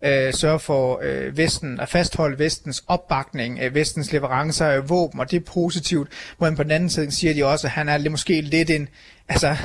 øh, 0.02 0.34
sørge 0.34 0.60
for 0.60 1.00
øh, 1.04 1.38
Vesten 1.38 1.80
at 1.80 1.90
fastholde 1.90 2.40
Vestens 2.40 2.84
opbakning, 2.88 3.60
øh, 3.62 3.76
Vestens 3.76 4.12
leverancer 4.12 4.68
af 4.68 4.90
våben, 4.90 5.20
og 5.20 5.32
det 5.32 5.38
er 5.38 5.52
positivt. 5.54 6.10
Men 6.40 6.56
på 6.56 6.64
den 6.64 6.72
anden 6.72 6.90
side 6.90 7.12
siger 7.12 7.34
de 7.34 7.46
også, 7.46 7.68
at 7.68 7.72
han 7.72 7.90
er 7.90 8.10
måske 8.10 8.42
lidt 8.42 8.70
en, 8.70 8.88
altså, 9.30 9.58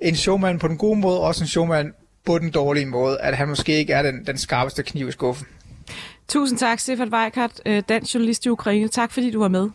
en 0.00 0.16
showman 0.16 0.58
på 0.58 0.68
den 0.68 0.78
gode 0.78 1.00
måde, 1.00 1.20
og 1.20 1.26
også 1.26 1.44
en 1.44 1.48
showman 1.48 1.94
på 2.24 2.38
den 2.38 2.50
dårlige 2.50 2.86
måde, 2.86 3.20
at 3.20 3.36
han 3.36 3.48
måske 3.48 3.78
ikke 3.78 3.92
er 3.92 4.02
den, 4.02 4.26
den 4.26 4.38
skarpeste 4.38 4.82
kniv 4.82 5.08
i 5.08 5.12
skuffen. 5.12 5.46
Tusind 6.28 6.58
tak, 6.58 6.78
Stefan 6.78 7.14
Weikart, 7.14 7.60
øh, 7.66 7.82
dansk 7.88 8.14
journalist 8.14 8.46
i 8.46 8.48
Ukraine. 8.48 8.88
Tak 8.88 9.12
fordi 9.12 9.30
du 9.30 9.38
var 9.38 9.48
med. 9.48 9.70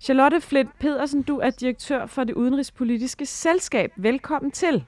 Charlotte 0.00 0.40
Flint 0.40 0.78
Pedersen, 0.78 1.22
du 1.22 1.38
er 1.38 1.50
direktør 1.50 2.06
for 2.06 2.24
det 2.24 2.34
udenrigspolitiske 2.34 3.26
selskab. 3.26 3.90
Velkommen 3.96 4.50
til. 4.50 4.84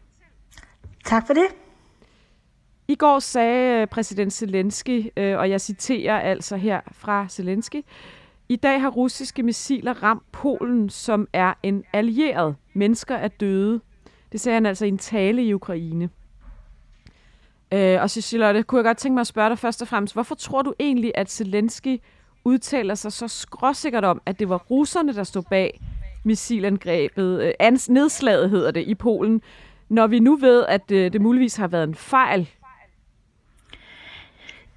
Tak 1.04 1.26
for 1.26 1.34
det. 1.34 1.46
I 2.88 2.94
går 2.94 3.18
sagde 3.18 3.80
øh, 3.80 3.86
præsident 3.86 4.32
Zelensky, 4.32 5.10
øh, 5.16 5.38
og 5.38 5.50
jeg 5.50 5.60
citerer 5.60 6.20
altså 6.20 6.56
her 6.56 6.80
fra 6.92 7.26
Zelensky, 7.30 7.82
i 8.48 8.56
dag 8.56 8.80
har 8.80 8.90
russiske 8.90 9.42
missiler 9.42 10.02
ramt 10.02 10.32
Polen, 10.32 10.90
som 10.90 11.28
er 11.32 11.54
en 11.62 11.84
allieret. 11.92 12.56
Mennesker 12.74 13.14
er 13.14 13.28
døde. 13.28 13.80
Det 14.32 14.40
sagde 14.40 14.54
han 14.54 14.66
altså 14.66 14.84
i 14.84 14.88
en 14.88 14.98
tale 14.98 15.44
i 15.44 15.54
Ukraine. 15.54 16.10
Øh, 17.72 18.02
og 18.02 18.10
så 18.10 18.20
Charlotte, 18.20 18.62
kunne 18.62 18.78
jeg 18.78 18.84
godt 18.84 18.98
tænke 18.98 19.14
mig 19.14 19.20
at 19.20 19.26
spørge 19.26 19.48
dig 19.48 19.58
først 19.58 19.82
og 19.82 19.88
fremmest, 19.88 20.14
hvorfor 20.14 20.34
tror 20.34 20.62
du 20.62 20.74
egentlig, 20.80 21.12
at 21.14 21.30
Zelensky 21.30 21.98
udtaler 22.44 22.94
sig 22.94 23.12
så 23.12 23.28
skråsikkert 23.28 24.04
om, 24.04 24.22
at 24.26 24.38
det 24.38 24.48
var 24.48 24.58
russerne, 24.58 25.14
der 25.14 25.24
stod 25.24 25.42
bag 25.42 25.80
missilangrebet, 26.24 27.42
øh, 27.42 27.72
nedslaget 27.88 28.50
hedder 28.50 28.70
det, 28.70 28.84
i 28.86 28.94
Polen, 28.94 29.42
når 29.88 30.06
vi 30.06 30.18
nu 30.18 30.36
ved, 30.36 30.64
at 30.68 30.90
øh, 30.90 31.12
det 31.12 31.20
muligvis 31.20 31.56
har 31.56 31.68
været 31.68 31.84
en 31.84 31.94
fejl 31.94 32.50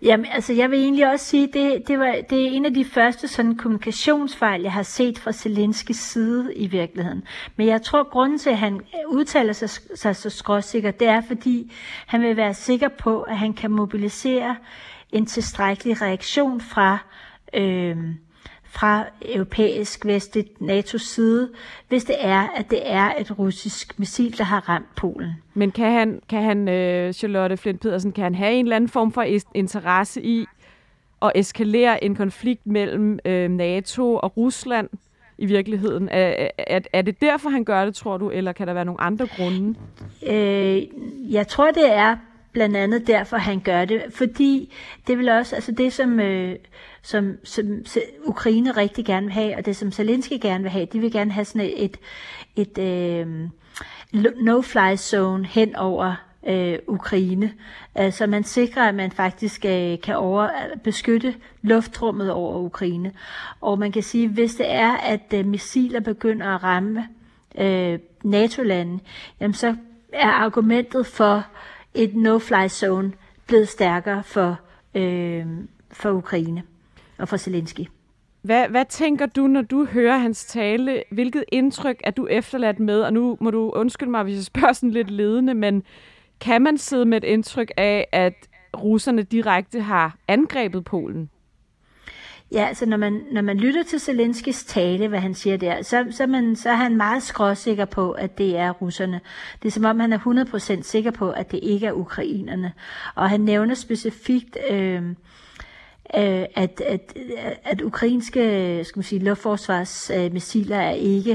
Jamen, 0.02 0.26
altså 0.32 0.54
jeg 0.54 0.72
vil 0.72 0.80
egentlig 0.80 1.12
også 1.12 1.26
sige, 1.26 1.48
det, 1.48 1.88
det, 1.88 2.00
var, 2.00 2.16
det 2.30 2.44
er 2.44 2.50
en 2.52 2.66
af 2.66 2.74
de 2.74 2.86
første 2.86 3.28
sådan 3.28 3.56
kommunikationsfejl, 3.56 4.62
jeg 4.62 4.72
har 4.74 4.84
set 4.84 5.20
fra 5.20 5.32
Zelenskis 5.32 5.98
side 5.98 6.56
i 6.56 6.68
virkeligheden. 6.68 7.24
Men 7.56 7.68
jeg 7.68 7.82
tror, 7.82 8.10
grunden 8.10 8.38
til, 8.40 8.50
at 8.50 8.58
han 8.58 8.82
udtaler 9.08 9.54
sig, 9.54 9.70
sig 9.96 10.16
så 10.16 10.30
skråsikkert, 10.30 11.00
det 11.00 11.08
er, 11.08 11.22
fordi 11.22 11.72
han 12.08 12.22
vil 12.22 12.38
være 12.38 12.54
sikker 12.54 12.88
på, 12.88 13.22
at 13.22 13.38
han 13.38 13.54
kan 13.54 13.72
mobilisere 13.72 14.56
en 15.12 15.26
tilstrækkelig 15.26 16.02
reaktion 16.02 16.62
fra 16.62 16.98
øh, 17.54 17.98
fra 18.72 19.06
europæisk 19.22 20.06
vestligt 20.06 20.50
NATO's 20.62 20.98
side, 20.98 21.50
hvis 21.88 22.04
det 22.04 22.16
er, 22.20 22.48
at 22.56 22.70
det 22.70 22.80
er 22.84 23.12
et 23.20 23.40
russisk 23.40 24.00
missil, 24.00 24.38
der 24.38 24.44
har 24.44 24.70
ramt 24.70 24.96
Polen. 24.96 25.34
Men 25.54 25.72
kan 25.72 25.92
han, 25.92 26.22
kan 26.30 26.44
han 26.44 26.60
uh, 26.60 27.14
Charlotte 27.14 27.58
Flint 27.58 27.82
Pedersen, 27.82 28.12
kan 28.12 28.24
han 28.24 28.36
have 28.36 28.54
en 28.54 28.66
eller 28.66 28.76
anden 28.76 28.90
form 28.90 29.12
for 29.12 29.26
interesse 29.54 30.24
i 30.24 30.46
at 31.22 31.32
eskalere 31.36 32.04
en 32.04 32.16
konflikt 32.16 32.68
mellem 32.68 33.20
uh, 33.26 33.32
NATO 33.32 34.16
og 34.16 34.38
Rusland 34.38 34.90
i 35.38 35.46
virkeligheden? 35.46 36.10
Er, 36.10 36.48
er, 36.58 36.80
er 36.94 37.02
det 37.02 37.22
derfor, 37.22 37.50
han 37.50 37.64
gør 37.64 37.86
det, 37.86 37.96
tror 37.96 38.18
du, 38.18 38.30
eller 38.30 38.52
kan 38.52 38.68
der 38.68 38.74
være 38.74 38.86
nogle 38.86 39.02
andre 39.02 39.28
grunde? 39.38 39.76
Øh, 40.28 40.84
jeg 41.34 41.48
tror, 41.48 41.72
det 41.72 41.94
er 41.94 42.18
blandt 42.52 42.78
andet 42.78 43.08
derfor, 43.08 43.38
han 43.38 43.60
gør 43.60 43.86
det. 43.86 44.04
Fordi 44.10 44.74
det 45.08 45.18
vil 45.18 45.30
også, 45.30 45.56
altså 45.56 45.72
det 45.72 45.94
som, 45.94 46.20
øh, 46.20 46.56
som, 47.02 47.38
som 47.44 47.82
Ukraine 48.26 48.72
rigtig 48.72 49.06
gerne 49.06 49.26
vil 49.26 49.34
have, 49.34 49.58
og 49.58 49.66
det 49.66 49.76
som 49.76 49.92
Zelensky 49.92 50.34
gerne 50.42 50.64
vil 50.64 50.72
have, 50.72 50.86
de 50.86 51.00
vil 51.00 51.12
gerne 51.12 51.32
have 51.32 51.46
sådan 51.46 51.62
et, 51.62 51.84
et, 51.86 51.98
et 52.56 52.78
øh, 52.78 53.50
no-fly 54.14 54.96
zone 54.96 55.46
hen 55.46 55.76
over 55.76 56.16
øh, 56.48 56.80
Ukraine. 56.88 57.54
Øh, 58.00 58.14
så 58.14 58.28
man 58.28 58.44
sikrer, 58.44 58.84
at 58.84 58.96
man 58.96 59.12
faktisk 59.12 59.66
øh, 59.66 60.02
kan 60.02 60.16
over, 60.16 60.44
øh, 60.44 60.78
beskytte 60.84 61.36
luftrummet 61.62 62.32
over 62.32 62.58
Ukraine. 62.58 63.12
Og 63.62 63.80
man 63.80 63.92
kan 63.92 64.04
sige, 64.04 64.28
hvis 64.28 64.56
det 64.56 64.72
er, 64.72 64.92
at 64.92 65.34
øh, 65.34 65.46
missiler 65.46 66.00
begynder 66.00 66.48
at 66.48 66.64
ramme 66.64 67.08
øh, 67.58 68.00
NATO-lande, 68.24 69.00
jamen 69.40 69.54
så 69.54 69.76
er 70.14 70.30
argumentet 70.30 71.08
for 71.08 71.46
et 71.94 72.16
no-fly 72.16 72.68
zone 72.68 73.12
blevet 73.48 73.70
stærkere 73.70 74.24
for, 74.24 74.60
øh, 74.96 75.46
for 75.92 76.12
Ukraine 76.12 76.64
og 77.20 77.28
for 77.28 77.38
Zelensky. 77.38 77.82
Hvad, 78.42 78.70
hvad 78.70 78.86
tænker 78.90 79.26
du, 79.26 79.48
når 79.48 79.62
du 79.62 79.86
hører 79.86 80.18
hans 80.18 80.46
tale? 80.46 81.04
Hvilket 81.12 81.44
indtryk 81.52 82.02
er 82.04 82.12
du 82.12 82.28
efterladt 82.28 82.80
med? 82.80 83.02
Og 83.02 83.14
nu 83.14 83.38
må 83.42 83.52
du 83.52 83.72
undskylde 83.76 84.12
mig, 84.12 84.24
hvis 84.24 84.36
jeg 84.36 84.44
spørger 84.44 84.74
sådan 84.74 84.92
lidt 84.92 85.10
ledende, 85.10 85.54
men 85.54 85.84
kan 86.40 86.62
man 86.62 86.78
sidde 86.78 87.06
med 87.06 87.18
et 87.18 87.24
indtryk 87.24 87.72
af, 87.78 88.08
at 88.12 88.34
russerne 88.78 89.24
direkte 89.24 89.82
har 89.82 90.18
angrebet 90.28 90.86
Polen? 90.86 91.30
Ja, 92.52 92.66
altså 92.68 92.86
når 92.86 92.98
man, 92.98 93.22
når 93.32 93.42
man 93.42 93.58
lytter 93.58 93.84
til 93.84 94.00
Zelenskis 94.00 94.64
tale, 94.64 95.08
hvad 95.08 95.20
han 95.20 95.34
siger 95.34 95.58
der, 95.58 95.82
så, 95.82 96.06
så, 96.12 96.28
man, 96.28 96.56
så 96.56 96.70
er 96.70 96.76
han 96.76 96.98
meget 96.98 97.24
skråsikker 97.24 97.86
på, 97.86 98.12
at 98.12 98.38
det 98.38 98.58
er 98.58 98.72
russerne. 98.72 99.22
Det 99.62 99.68
er 99.68 99.72
som 99.72 99.86
om, 99.86 100.00
han 100.00 100.14
er 100.14 100.20
100% 100.80 100.82
sikker 100.82 101.12
på, 101.12 101.32
at 101.32 101.52
det 101.52 101.60
ikke 101.64 101.88
er 101.88 101.94
ukrainerne. 101.94 102.74
Og 103.16 103.30
han 103.30 103.42
nævner 103.42 103.76
specifikt, 103.76 104.58
øh, 104.70 105.04
øh, 106.18 106.46
at, 106.56 106.82
at, 106.82 107.18
at 107.64 107.82
ukrainske 107.82 108.82
skal 108.84 109.00
man 109.00 109.04
sige, 109.04 109.24
luftforsvarsmissiler 109.24 110.78
er 110.78 110.92
ikke 110.92 111.32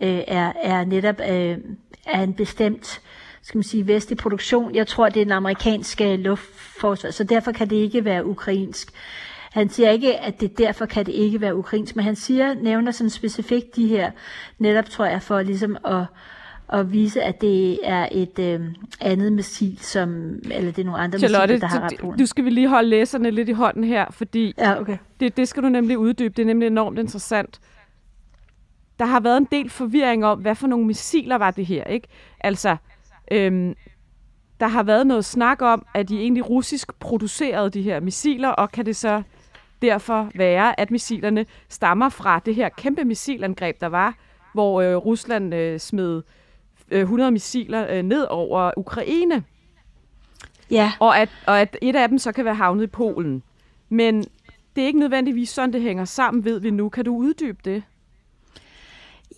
øh, 0.00 0.22
er, 0.26 0.52
er 0.62 0.84
netop 0.84 1.20
øh, 1.20 1.58
er 2.06 2.22
en 2.22 2.34
bestemt 2.34 3.00
skal 3.42 3.58
man 3.58 3.62
sige, 3.62 3.86
vestlig 3.86 4.18
produktion. 4.18 4.74
Jeg 4.74 4.86
tror, 4.86 5.08
det 5.08 5.20
er 5.20 5.24
den 5.24 5.32
amerikanske 5.32 6.16
luftforsvar, 6.16 7.10
så 7.10 7.24
derfor 7.24 7.52
kan 7.52 7.70
det 7.70 7.76
ikke 7.76 8.04
være 8.04 8.26
ukrainsk. 8.26 8.92
Han 9.52 9.68
siger 9.68 9.90
ikke, 9.90 10.18
at 10.18 10.40
det 10.40 10.58
derfor 10.58 10.86
kan 10.86 11.06
det 11.06 11.12
ikke 11.12 11.40
være 11.40 11.56
ukrainsk, 11.56 11.96
men 11.96 12.04
han 12.04 12.16
siger, 12.16 12.54
nævner 12.54 12.90
sådan 12.90 13.10
specifikt 13.10 13.76
de 13.76 13.86
her, 13.86 14.10
netop 14.58 14.84
tror 14.84 15.04
jeg, 15.04 15.22
for 15.22 15.42
ligesom 15.42 15.76
at, 15.84 16.04
at 16.72 16.92
vise, 16.92 17.22
at 17.22 17.40
det 17.40 17.78
er 17.82 18.08
et 18.12 18.38
øh, 18.38 18.60
andet 19.00 19.32
missil, 19.32 19.78
som, 19.78 20.38
eller 20.50 20.72
det 20.72 20.78
er 20.78 20.84
nogle 20.84 21.00
andre 21.00 21.18
Charlotte, 21.18 21.54
missiler, 21.54 21.68
der 21.68 21.80
har 21.80 21.80
ramt 22.04 22.18
Du 22.18 22.26
skal 22.26 22.44
vi 22.44 22.50
lige 22.50 22.68
holde 22.68 22.88
læserne 22.88 23.30
lidt 23.30 23.48
i 23.48 23.52
hånden 23.52 23.84
her, 23.84 24.06
fordi 24.10 24.54
ja, 24.58 24.80
okay. 24.80 24.98
det, 25.20 25.36
det 25.36 25.48
skal 25.48 25.62
du 25.62 25.68
nemlig 25.68 25.98
uddybe. 25.98 26.34
Det 26.36 26.42
er 26.42 26.46
nemlig 26.46 26.66
enormt 26.66 26.98
interessant. 26.98 27.60
Der 28.98 29.04
har 29.04 29.20
været 29.20 29.36
en 29.36 29.48
del 29.52 29.70
forvirring 29.70 30.24
om, 30.24 30.38
hvad 30.38 30.54
for 30.54 30.66
nogle 30.66 30.86
missiler 30.86 31.36
var 31.36 31.50
det 31.50 31.66
her, 31.66 31.84
ikke? 31.84 32.08
Altså, 32.40 32.76
øhm, 33.32 33.74
der 34.60 34.66
har 34.66 34.82
været 34.82 35.06
noget 35.06 35.24
snak 35.24 35.62
om, 35.62 35.86
at 35.94 36.08
de 36.08 36.20
egentlig 36.20 36.50
russisk 36.50 36.94
producerede 37.00 37.70
de 37.70 37.82
her 37.82 38.00
missiler, 38.00 38.48
og 38.48 38.72
kan 38.72 38.86
det 38.86 38.96
så 38.96 39.22
derfor 39.82 40.30
være, 40.34 40.80
at 40.80 40.90
missilerne 40.90 41.46
stammer 41.68 42.08
fra 42.08 42.40
det 42.46 42.54
her 42.54 42.68
kæmpe 42.68 43.04
missilangreb, 43.04 43.80
der 43.80 43.86
var, 43.86 44.14
hvor 44.54 44.80
øh, 44.80 44.96
Rusland 44.96 45.54
øh, 45.54 45.80
smed 45.80 46.16
øh, 46.16 46.22
100 47.00 47.30
missiler 47.30 47.86
øh, 47.90 48.02
ned 48.02 48.26
over 48.30 48.70
Ukraine. 48.76 49.44
Ja. 50.70 50.92
Og 51.00 51.18
at, 51.18 51.28
og 51.46 51.60
at 51.60 51.76
et 51.82 51.96
af 51.96 52.08
dem 52.08 52.18
så 52.18 52.32
kan 52.32 52.44
være 52.44 52.54
havnet 52.54 52.84
i 52.84 52.86
Polen. 52.86 53.42
Men 53.88 54.24
det 54.76 54.82
er 54.82 54.86
ikke 54.86 54.98
nødvendigvis 54.98 55.48
sådan, 55.48 55.72
det 55.72 55.82
hænger 55.82 56.04
sammen, 56.04 56.44
ved 56.44 56.60
vi 56.60 56.70
nu. 56.70 56.88
Kan 56.88 57.04
du 57.04 57.16
uddybe 57.16 57.58
det? 57.64 57.82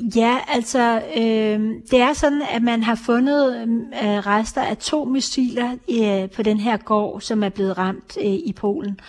Ja, 0.00 0.38
altså 0.49 1.02
øh, 1.16 1.61
det 1.90 2.00
er 2.00 2.12
sådan, 2.12 2.42
at 2.50 2.62
man 2.62 2.82
har 2.82 2.94
fundet 2.94 3.56
øh, 4.02 4.26
rester 4.26 4.62
af 4.62 4.76
to 4.76 5.04
missiler 5.04 5.76
øh, 5.90 6.30
på 6.30 6.42
den 6.42 6.61
her 6.61 6.76
gård, 6.76 7.20
som 7.20 7.42
er 7.42 7.49
blevet 7.49 7.78
ramt 7.78 8.16
øh, 8.20 8.32
i 8.32 8.52
Polen. 8.56 9.00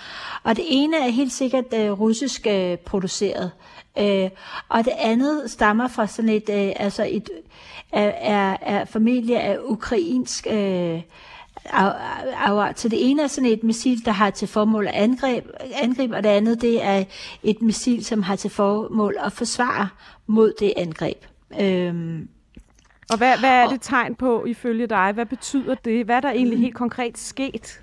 Og 0.44 0.56
det 0.56 0.66
ene 0.68 0.98
er 0.98 1.10
helt 1.10 1.32
sikkert 1.32 1.74
øh, 1.74 1.92
russisk 1.92 2.48
øh, 2.48 2.78
produceret, 2.78 3.52
øh, 4.00 4.30
og 4.70 4.86
det 4.86 4.94
andet 4.98 5.52
stammer 5.52 5.88
fra 5.88 6.08
sådan 6.08 6.30
et, 6.30 6.50
øh, 6.50 6.72
altså 6.76 7.08
et, 7.10 7.30
er, 7.96 8.10
er, 8.10 8.58
er 8.62 8.86
familie 8.86 9.40
af 9.40 9.58
ukrainsk 9.64 10.48
øh, 10.52 11.02
afart. 12.36 12.80
Så 12.80 12.90
det 12.90 13.10
ene 13.10 13.24
er 13.24 13.28
sådan 13.28 13.50
et 13.50 13.64
missil, 13.64 14.06
der 14.06 14.12
har 14.12 14.30
til 14.30 14.48
formål 14.48 14.88
at 14.88 14.94
angribe, 14.94 15.48
angribe, 15.82 16.16
og 16.16 16.24
det 16.24 16.30
andet 16.30 16.62
det 16.62 16.84
er 16.84 17.04
et 17.44 17.62
missil, 17.62 18.06
som 18.06 18.24
har 18.24 18.36
til 18.36 18.50
formål 18.50 19.16
at 19.26 19.32
forsvare 19.32 19.90
mod 20.28 20.54
det 20.60 20.74
angreb. 20.78 21.26
Øhm, 21.62 22.28
og 23.10 23.18
hvad, 23.18 23.40
hvad 23.40 23.50
er 23.50 23.70
det 23.70 23.82
tegn 23.82 24.16
på 24.16 24.46
ifølge 24.46 24.88
dig? 24.88 25.12
Hvad 25.14 25.26
betyder 25.26 25.76
det? 25.76 26.06
Hvad 26.06 26.16
er 26.16 26.20
der 26.20 26.32
egentlig 26.32 26.60
helt 26.60 26.76
konkret 26.76 27.18
sket? 27.18 27.82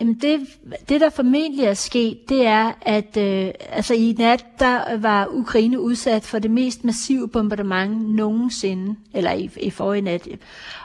Jamen 0.00 0.14
det, 0.14 0.40
det, 0.88 1.00
der 1.00 1.10
formentlig 1.10 1.64
er 1.64 1.74
sket, 1.74 2.18
det 2.28 2.46
er, 2.46 2.72
at 2.82 3.16
øh, 3.16 3.50
altså 3.70 3.94
i 3.94 4.14
nat, 4.18 4.44
der 4.58 4.96
var 4.96 5.28
Ukraine 5.32 5.80
udsat 5.80 6.24
for 6.24 6.38
det 6.38 6.50
mest 6.50 6.84
massive 6.84 7.28
bombardement 7.28 8.14
nogensinde, 8.14 8.96
eller 9.14 9.32
i, 9.32 9.50
i 9.60 9.70
forrige 9.70 10.02
nat. 10.02 10.28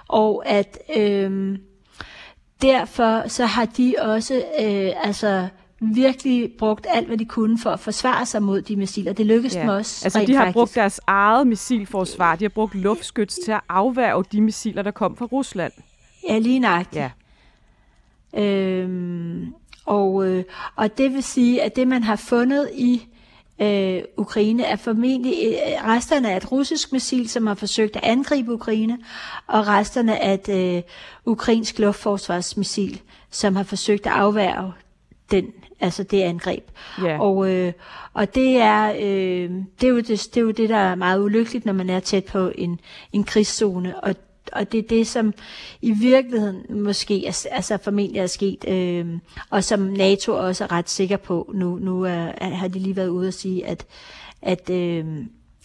Og 0.07 0.43
at 0.45 0.77
øh, 0.98 1.57
derfor 2.62 3.27
så 3.27 3.45
har 3.45 3.65
de 3.65 3.95
også 4.00 4.43
øh, 4.62 4.91
altså 5.03 5.48
virkelig 5.81 6.51
brugt 6.60 6.88
alt, 6.89 7.07
hvad 7.07 7.17
de 7.17 7.25
kunne 7.25 7.57
for 7.60 7.69
at 7.69 7.79
forsvare 7.79 8.25
sig 8.25 8.43
mod 8.43 8.62
de 8.62 8.75
missiler. 8.75 9.13
Det 9.13 9.25
lykkedes 9.25 9.55
ja. 9.55 9.62
dem 9.62 9.69
også. 9.69 10.05
Altså 10.05 10.25
de 10.27 10.33
har 10.33 10.41
faktisk. 10.41 10.53
brugt 10.53 10.75
deres 10.75 11.00
eget 11.07 11.48
missilforsvar. 11.48 12.36
De 12.36 12.43
har 12.43 12.50
brugt 12.50 12.75
luftskyts 12.75 13.39
til 13.45 13.51
at 13.51 13.62
afværge 13.69 14.24
de 14.31 14.41
missiler, 14.41 14.81
der 14.81 14.91
kom 14.91 15.17
fra 15.17 15.25
Rusland. 15.25 15.71
Ja, 16.29 16.38
lige 16.38 16.60
nøjagtigt. 16.60 17.01
Ja. 17.01 17.10
Øhm, 18.38 19.53
og, 19.85 20.27
øh, 20.27 20.43
og 20.75 20.97
det 20.97 21.13
vil 21.13 21.23
sige, 21.23 21.61
at 21.61 21.75
det 21.75 21.88
man 21.88 22.03
har 22.03 22.15
fundet 22.15 22.69
i 22.73 23.07
øh, 23.61 24.01
Ukraine 24.17 24.63
er 24.63 24.75
formentlig 24.75 25.33
øh, 25.33 25.88
resterne 25.88 26.31
af 26.31 26.38
et 26.38 26.51
russisk 26.51 26.91
missil, 26.91 27.29
som 27.29 27.47
har 27.47 27.55
forsøgt 27.55 27.95
at 27.95 28.03
angribe 28.03 28.53
Ukraine, 28.53 28.97
og 29.47 29.67
resterne 29.67 30.19
af 30.19 30.33
et 30.33 30.50
øh, 30.50 30.81
ukrainsk 31.25 31.79
luftforsvarsmissil, 31.79 33.01
som 33.29 33.55
har 33.55 33.63
forsøgt 33.63 34.05
at 34.05 34.11
afværge 34.11 34.73
den, 35.31 35.45
altså 35.79 36.03
det 36.03 36.21
angreb. 36.21 36.63
Yeah. 37.03 37.19
Og, 37.19 37.51
øh, 37.51 37.73
og 38.13 38.35
det 38.35 38.57
er, 38.57 38.91
øh, 38.91 39.50
det, 39.81 39.88
er 39.88 39.91
jo 39.91 39.97
det, 39.97 40.07
det 40.09 40.38
er 40.38 40.41
jo 40.41 40.51
det, 40.51 40.69
der 40.69 40.77
er 40.77 40.95
meget 40.95 41.23
ulykkeligt, 41.23 41.65
når 41.65 41.73
man 41.73 41.89
er 41.89 42.00
tæt 42.00 42.25
på 42.25 42.51
en, 42.55 42.79
en 43.13 43.23
krigszone, 43.23 44.03
og 44.03 44.15
og 44.51 44.72
det 44.72 44.77
er 44.77 44.88
det, 44.88 45.08
som 45.08 45.34
i 45.81 45.91
virkeligheden 45.91 46.84
måske 46.84 47.25
er, 47.25 47.48
altså 47.51 47.77
formentlig 47.77 48.20
er 48.20 48.27
sket, 48.27 48.67
øh, 48.67 49.05
og 49.50 49.63
som 49.63 49.79
NATO 49.79 50.34
også 50.34 50.63
er 50.63 50.72
ret 50.72 50.89
sikker 50.89 51.17
på. 51.17 51.51
Nu, 51.53 51.75
nu 51.81 52.03
er, 52.03 52.46
har 52.55 52.67
de 52.67 52.79
lige 52.79 52.96
været 52.96 53.10
ude 53.10 53.27
og 53.27 53.34
sige, 53.34 53.67
at, 53.67 53.86
at, 54.41 54.70
øh, 54.70 55.05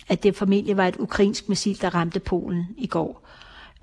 at 0.09 0.23
det 0.23 0.37
formentlig 0.37 0.76
var 0.76 0.88
et 0.88 0.97
ukrainsk 0.99 1.49
missil, 1.49 1.81
der 1.81 1.95
ramte 1.95 2.21
Polen 2.21 2.66
i 2.78 2.87
går. 2.87 3.26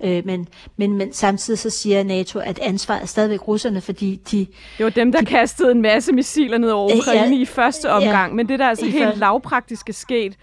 Øh, 0.04 0.26
men, 0.26 0.48
men, 0.76 0.96
men 0.98 1.12
samtidig 1.12 1.58
så 1.58 1.70
siger 1.70 2.02
NATO, 2.02 2.38
at 2.38 2.58
ansvaret 2.58 3.02
er 3.02 3.06
stadigvæk 3.06 3.48
russerne, 3.48 3.80
fordi 3.80 4.20
de... 4.30 4.46
Det 4.78 4.84
var 4.84 4.90
dem, 4.90 5.12
der 5.12 5.20
de, 5.20 5.26
kastede 5.26 5.70
en 5.70 5.82
masse 5.82 6.12
missiler 6.12 6.58
ned 6.58 6.70
over 6.70 6.96
Ukraine 6.96 7.36
ja, 7.36 7.42
i 7.42 7.44
første 7.44 7.90
omgang, 7.90 8.32
ja, 8.32 8.36
men 8.36 8.48
det 8.48 8.58
der 8.58 8.64
er 8.64 8.68
altså 8.68 8.86
helt 8.86 9.18
lavpraktiske 9.18 9.92
sket, 9.92 10.36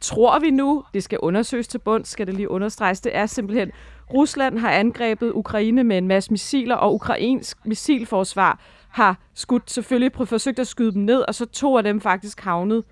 tror 0.00 0.38
vi 0.38 0.50
nu, 0.50 0.84
det 0.94 1.02
skal 1.02 1.18
undersøges 1.18 1.68
til 1.68 1.78
bund, 1.78 2.04
skal 2.04 2.26
det 2.26 2.34
lige 2.34 2.50
understreges, 2.50 3.00
det 3.00 3.16
er 3.16 3.26
simpelthen, 3.26 3.70
Rusland 4.14 4.58
har 4.58 4.70
angrebet 4.70 5.32
Ukraine 5.32 5.84
med 5.84 5.98
en 5.98 6.08
masse 6.08 6.30
missiler, 6.30 6.74
og 6.74 6.94
ukrainsk 6.94 7.66
missilforsvar 7.66 8.60
har 8.88 9.18
skudt, 9.34 9.70
selvfølgelig 9.70 10.12
forsøgt 10.28 10.58
at 10.58 10.66
skyde 10.66 10.92
dem 10.92 11.02
ned, 11.02 11.20
og 11.28 11.34
så 11.34 11.46
to 11.46 11.76
af 11.76 11.82
dem 11.82 12.00
faktisk 12.00 12.40
havnet 12.40 12.84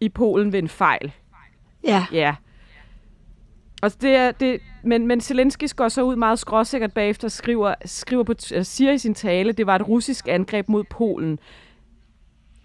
i 0.00 0.08
Polen 0.08 0.52
ved 0.52 0.58
en 0.58 0.68
fejl. 0.68 1.12
Ja. 1.84 2.06
Ja. 2.12 2.34
Og 3.82 4.02
det 4.02 4.10
er, 4.16 4.32
det, 4.32 4.60
men, 4.82 5.06
men 5.06 5.20
Zelensky 5.20 5.76
går 5.76 5.88
så 5.88 6.02
ud 6.02 6.16
meget 6.16 6.38
skråsikkert 6.38 6.92
bagefter 6.92 7.28
og 7.28 7.32
skriver, 7.32 7.74
skriver 7.84 8.22
på, 8.22 8.34
siger 8.62 8.92
i 8.92 8.98
sin 8.98 9.14
tale, 9.14 9.52
det 9.52 9.66
var 9.66 9.76
et 9.76 9.88
russisk 9.88 10.28
angreb 10.28 10.68
mod 10.68 10.84
Polen. 10.84 11.38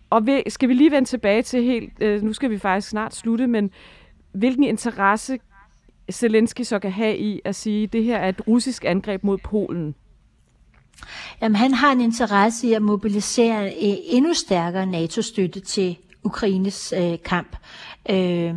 Og 0.10 0.25
vi, 0.25 0.44
skal 0.48 0.70
vi 0.70 0.74
lige 0.74 0.92
vende 0.92 1.10
tilbage 1.10 1.42
til 1.42 1.63
helt, 1.63 1.94
øh, 2.01 2.22
nu 2.22 2.34
skal 2.34 2.50
vi 2.50 2.58
faktisk 2.58 2.89
snart 2.89 3.16
slutte, 3.16 3.48
men 3.48 3.72
hvilken 4.32 4.63
interesse 4.63 5.39
Zelensky 6.12 6.62
så 6.62 6.80
kan 6.80 6.92
have 6.92 7.18
i 7.18 7.42
at 7.46 7.56
sige, 7.56 7.84
at 7.84 7.94
det 7.94 8.04
her 8.04 8.18
er 8.18 8.30
et 8.30 8.42
russisk 8.48 8.86
angreb 8.86 9.24
mod 9.24 9.38
Polen? 9.38 9.96
Jamen, 11.42 11.56
han 11.56 11.74
har 11.74 11.92
en 11.92 12.01
interesse 12.01 12.68
i 12.68 12.74
at 12.74 12.82
mobilisere 12.82 13.66
øh, 13.66 13.98
endnu 14.04 14.34
stærkere 14.34 14.86
NATO-støtte 14.86 15.60
til 15.60 15.98
Ukraines 16.24 16.94
øh, 16.98 17.18
kamp. 17.25 17.56
Øh, 18.10 18.54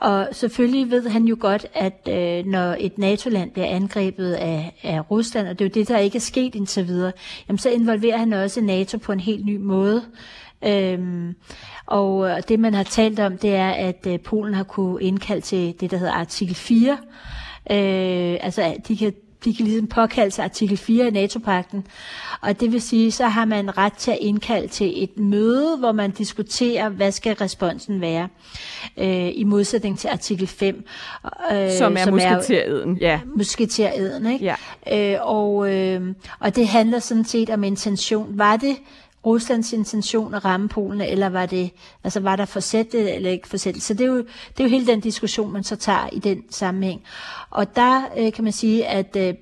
Og 0.00 0.28
selvfølgelig 0.32 0.90
ved 0.90 1.08
han 1.08 1.24
jo 1.24 1.36
godt, 1.40 1.66
at 1.74 2.08
øh, 2.10 2.46
når 2.46 2.76
et 2.80 2.98
NATO-land 2.98 3.50
bliver 3.50 3.66
angrebet 3.66 4.32
af, 4.32 4.80
af 4.82 5.10
Rusland, 5.10 5.48
og 5.48 5.58
det 5.58 5.64
er 5.64 5.68
jo 5.68 5.80
det, 5.80 5.88
der 5.88 5.98
ikke 5.98 6.16
er 6.16 6.20
sket 6.20 6.54
indtil 6.54 6.86
videre, 6.86 7.12
jamen 7.48 7.58
så 7.58 7.70
involverer 7.70 8.16
han 8.16 8.32
også 8.32 8.60
NATO 8.60 8.98
på 8.98 9.12
en 9.12 9.20
helt 9.20 9.44
ny 9.44 9.56
måde. 9.56 10.04
Øhm, 10.64 11.34
og 11.86 12.30
det, 12.48 12.60
man 12.60 12.74
har 12.74 12.82
talt 12.82 13.20
om, 13.20 13.38
det 13.38 13.54
er, 13.54 13.70
at 13.70 14.06
øh, 14.06 14.20
Polen 14.20 14.54
har 14.54 14.64
kunne 14.64 15.02
indkalde 15.02 15.40
til 15.40 15.74
det, 15.80 15.90
der 15.90 15.96
hedder 15.96 16.12
artikel 16.12 16.54
4. 16.54 16.90
Øh, 17.70 18.38
altså, 18.40 18.76
de 18.88 18.96
kan 18.96 19.12
de 19.44 19.54
kan 19.54 19.64
ligesom 19.64 19.86
påkalde 19.86 20.30
sig 20.30 20.44
artikel 20.44 20.76
4 20.76 21.08
i 21.08 21.10
NATO-pakten. 21.10 21.86
Og 22.40 22.60
det 22.60 22.72
vil 22.72 22.82
sige, 22.82 23.12
så 23.12 23.26
har 23.26 23.44
man 23.44 23.78
ret 23.78 23.92
til 23.92 24.10
at 24.10 24.18
indkalde 24.20 24.68
til 24.68 25.02
et 25.02 25.18
møde, 25.18 25.76
hvor 25.76 25.92
man 25.92 26.10
diskuterer, 26.10 26.88
hvad 26.88 27.12
skal 27.12 27.34
responsen 27.34 28.00
være, 28.00 28.28
øh, 28.96 29.30
i 29.34 29.44
modsætning 29.44 29.98
til 29.98 30.08
artikel 30.08 30.46
5. 30.46 30.84
Øh, 31.52 31.70
som 31.70 31.96
er 31.96 32.10
musketereden, 32.10 32.98
ja. 33.00 33.20
Musketereden, 33.36 34.26
ikke? 34.26 34.54
Ja. 34.86 35.14
Øh, 35.14 35.18
og, 35.22 35.74
øh, 35.74 36.14
og 36.38 36.56
det 36.56 36.68
handler 36.68 36.98
sådan 36.98 37.24
set 37.24 37.50
om 37.50 37.64
intention. 37.64 38.38
Var 38.38 38.56
det 38.56 38.76
Ruslands 39.26 39.72
intention 39.72 40.34
at 40.34 40.44
ramme 40.44 40.68
Polen, 40.68 41.00
eller 41.00 41.28
var 41.28 41.46
det, 41.46 41.70
altså 42.04 42.20
var 42.20 42.36
der 42.36 42.44
forsættet 42.44 43.14
eller 43.14 43.30
ikke 43.30 43.48
forsættet? 43.48 43.82
Så 43.82 43.94
det 43.94 44.00
er, 44.00 44.08
jo, 44.08 44.18
det 44.18 44.60
er 44.60 44.64
jo 44.64 44.70
hele 44.70 44.86
den 44.86 45.00
diskussion, 45.00 45.52
man 45.52 45.64
så 45.64 45.76
tager 45.76 46.08
i 46.12 46.18
den 46.18 46.42
sammenhæng. 46.50 47.02
Og 47.50 47.76
der 47.76 48.02
øh, 48.16 48.32
kan 48.32 48.44
man 48.44 48.52
sige, 48.52 48.86
at 48.86 49.16
øh, 49.16 49.34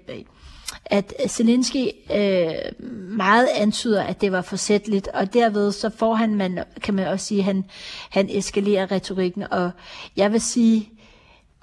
at 0.91 1.15
Zelensky 1.29 1.89
øh, 2.15 2.85
meget 3.17 3.49
antyder, 3.57 4.03
at 4.03 4.21
det 4.21 4.33
var 4.33 4.43
forsætteligt, 4.43 5.09
og 5.09 5.35
derved 5.35 5.73
så 5.73 5.91
får 5.91 6.15
han, 6.15 6.35
man, 6.35 6.59
kan 6.83 6.95
man 6.95 7.09
også 7.09 7.27
sige, 7.27 7.43
han, 7.43 7.65
han 8.11 8.29
eskalerer 8.31 8.93
retorikken, 8.93 9.45
og 9.51 9.71
jeg 10.17 10.33
vil 10.33 10.41
sige, 10.41 10.91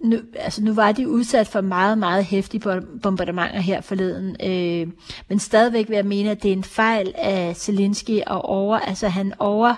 nu, 0.03 0.17
altså 0.36 0.63
nu 0.63 0.74
var 0.74 0.91
de 0.91 1.10
udsat 1.10 1.48
for 1.48 1.62
meget, 1.62 1.98
meget 1.98 2.25
hæftige 2.25 2.81
bombardementer 3.03 3.60
her 3.60 3.81
forleden, 3.81 4.36
øh, 4.43 4.88
men 5.29 5.39
stadigvæk 5.39 5.89
vil 5.89 5.95
jeg 5.95 6.05
mene, 6.05 6.31
at 6.31 6.43
det 6.43 6.50
er 6.50 6.55
en 6.55 6.63
fejl 6.63 7.13
af 7.17 7.55
Zelensky 7.55 8.17
at 8.17 8.41
over, 8.41 8.79
altså 8.79 9.07
han 9.07 9.33
over 9.39 9.75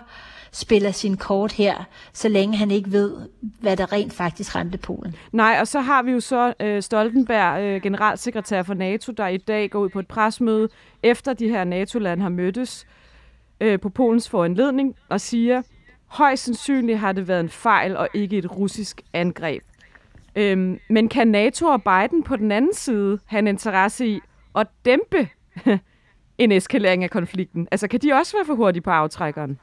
spiller 0.52 0.92
sin 0.92 1.18
kort 1.18 1.52
her, 1.52 1.84
så 2.14 2.30
længe 2.30 2.58
han 2.58 2.72
ikke 2.72 2.92
ved, 2.92 3.14
hvad 3.60 3.78
der 3.78 3.94
rent 3.94 4.14
faktisk 4.14 4.56
ramte 4.56 4.78
Polen. 4.78 5.16
Nej, 5.32 5.58
og 5.60 5.68
så 5.68 5.80
har 5.80 6.04
vi 6.04 6.12
jo 6.12 6.20
så 6.20 6.54
øh, 6.60 6.82
Stoltenberg, 6.82 7.62
øh, 7.62 7.82
generalsekretær 7.82 8.64
for 8.64 8.74
NATO, 8.74 9.12
der 9.12 9.28
i 9.28 9.38
dag 9.38 9.70
går 9.70 9.80
ud 9.80 9.90
på 9.90 10.00
et 10.00 10.08
presmøde, 10.08 10.70
efter 11.04 11.34
de 11.34 11.50
her 11.50 11.64
NATO-lande 11.64 12.24
har 12.24 12.30
mødtes 12.30 12.88
øh, 13.62 13.80
på 13.80 13.90
Polens 13.90 14.30
foranledning, 14.30 14.96
og 15.10 15.22
siger, 15.22 15.62
højst 16.08 16.44
sandsynligt 16.44 17.00
har 17.00 17.12
det 17.12 17.28
været 17.28 17.40
en 17.40 17.50
fejl 17.50 17.98
og 17.98 18.08
ikke 18.14 18.38
et 18.38 18.58
russisk 18.58 19.02
angreb. 19.14 19.64
Øhm, 20.36 20.80
men 20.90 21.10
kan 21.10 21.28
NATO 21.28 21.66
og 21.66 21.84
Biden 21.84 22.24
på 22.24 22.36
den 22.36 22.52
anden 22.52 22.74
side 22.74 23.20
have 23.26 23.40
en 23.40 23.48
interesse 23.48 24.08
i 24.08 24.20
at 24.56 24.68
dæmpe 24.86 25.28
en 26.38 26.52
eskalering 26.52 27.04
af 27.04 27.10
konflikten? 27.10 27.68
Altså, 27.72 27.88
kan 27.88 28.00
de 28.00 28.14
også 28.14 28.38
være 28.38 28.46
for 28.46 28.56
hurtige 28.56 28.82
på 28.82 28.90
aftrækkeren? 28.90 29.60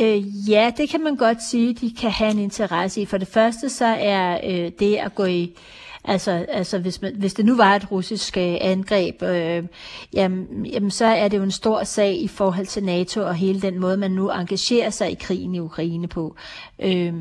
Øh, 0.00 0.50
ja, 0.50 0.72
det 0.76 0.88
kan 0.88 1.00
man 1.00 1.16
godt 1.16 1.42
sige, 1.42 1.74
de 1.74 1.94
kan 2.00 2.10
have 2.10 2.30
en 2.30 2.38
interesse 2.38 3.00
i. 3.00 3.06
For 3.06 3.18
det 3.18 3.28
første 3.28 3.68
så 3.68 3.86
er 3.86 4.40
øh, 4.44 4.70
det 4.78 4.96
at 4.96 5.14
gå 5.14 5.24
i 5.24 5.56
Altså, 6.04 6.46
altså 6.48 6.78
hvis, 6.78 7.02
man, 7.02 7.16
hvis 7.16 7.34
det 7.34 7.44
nu 7.44 7.56
var 7.56 7.76
et 7.76 7.90
russisk 7.90 8.36
øh, 8.36 8.56
angreb, 8.60 9.22
øh, 9.22 9.64
jamen, 10.12 10.66
jamen, 10.66 10.90
så 10.90 11.04
er 11.04 11.28
det 11.28 11.38
jo 11.38 11.42
en 11.42 11.50
stor 11.50 11.84
sag 11.84 12.22
i 12.22 12.28
forhold 12.28 12.66
til 12.66 12.84
NATO 12.84 13.20
og 13.20 13.34
hele 13.34 13.60
den 13.60 13.78
måde, 13.78 13.96
man 13.96 14.10
nu 14.10 14.30
engagerer 14.30 14.90
sig 14.90 15.10
i 15.10 15.16
krigen 15.20 15.54
i 15.54 15.60
Ukraine 15.60 16.08
på. 16.08 16.36
Øh, 16.78 17.14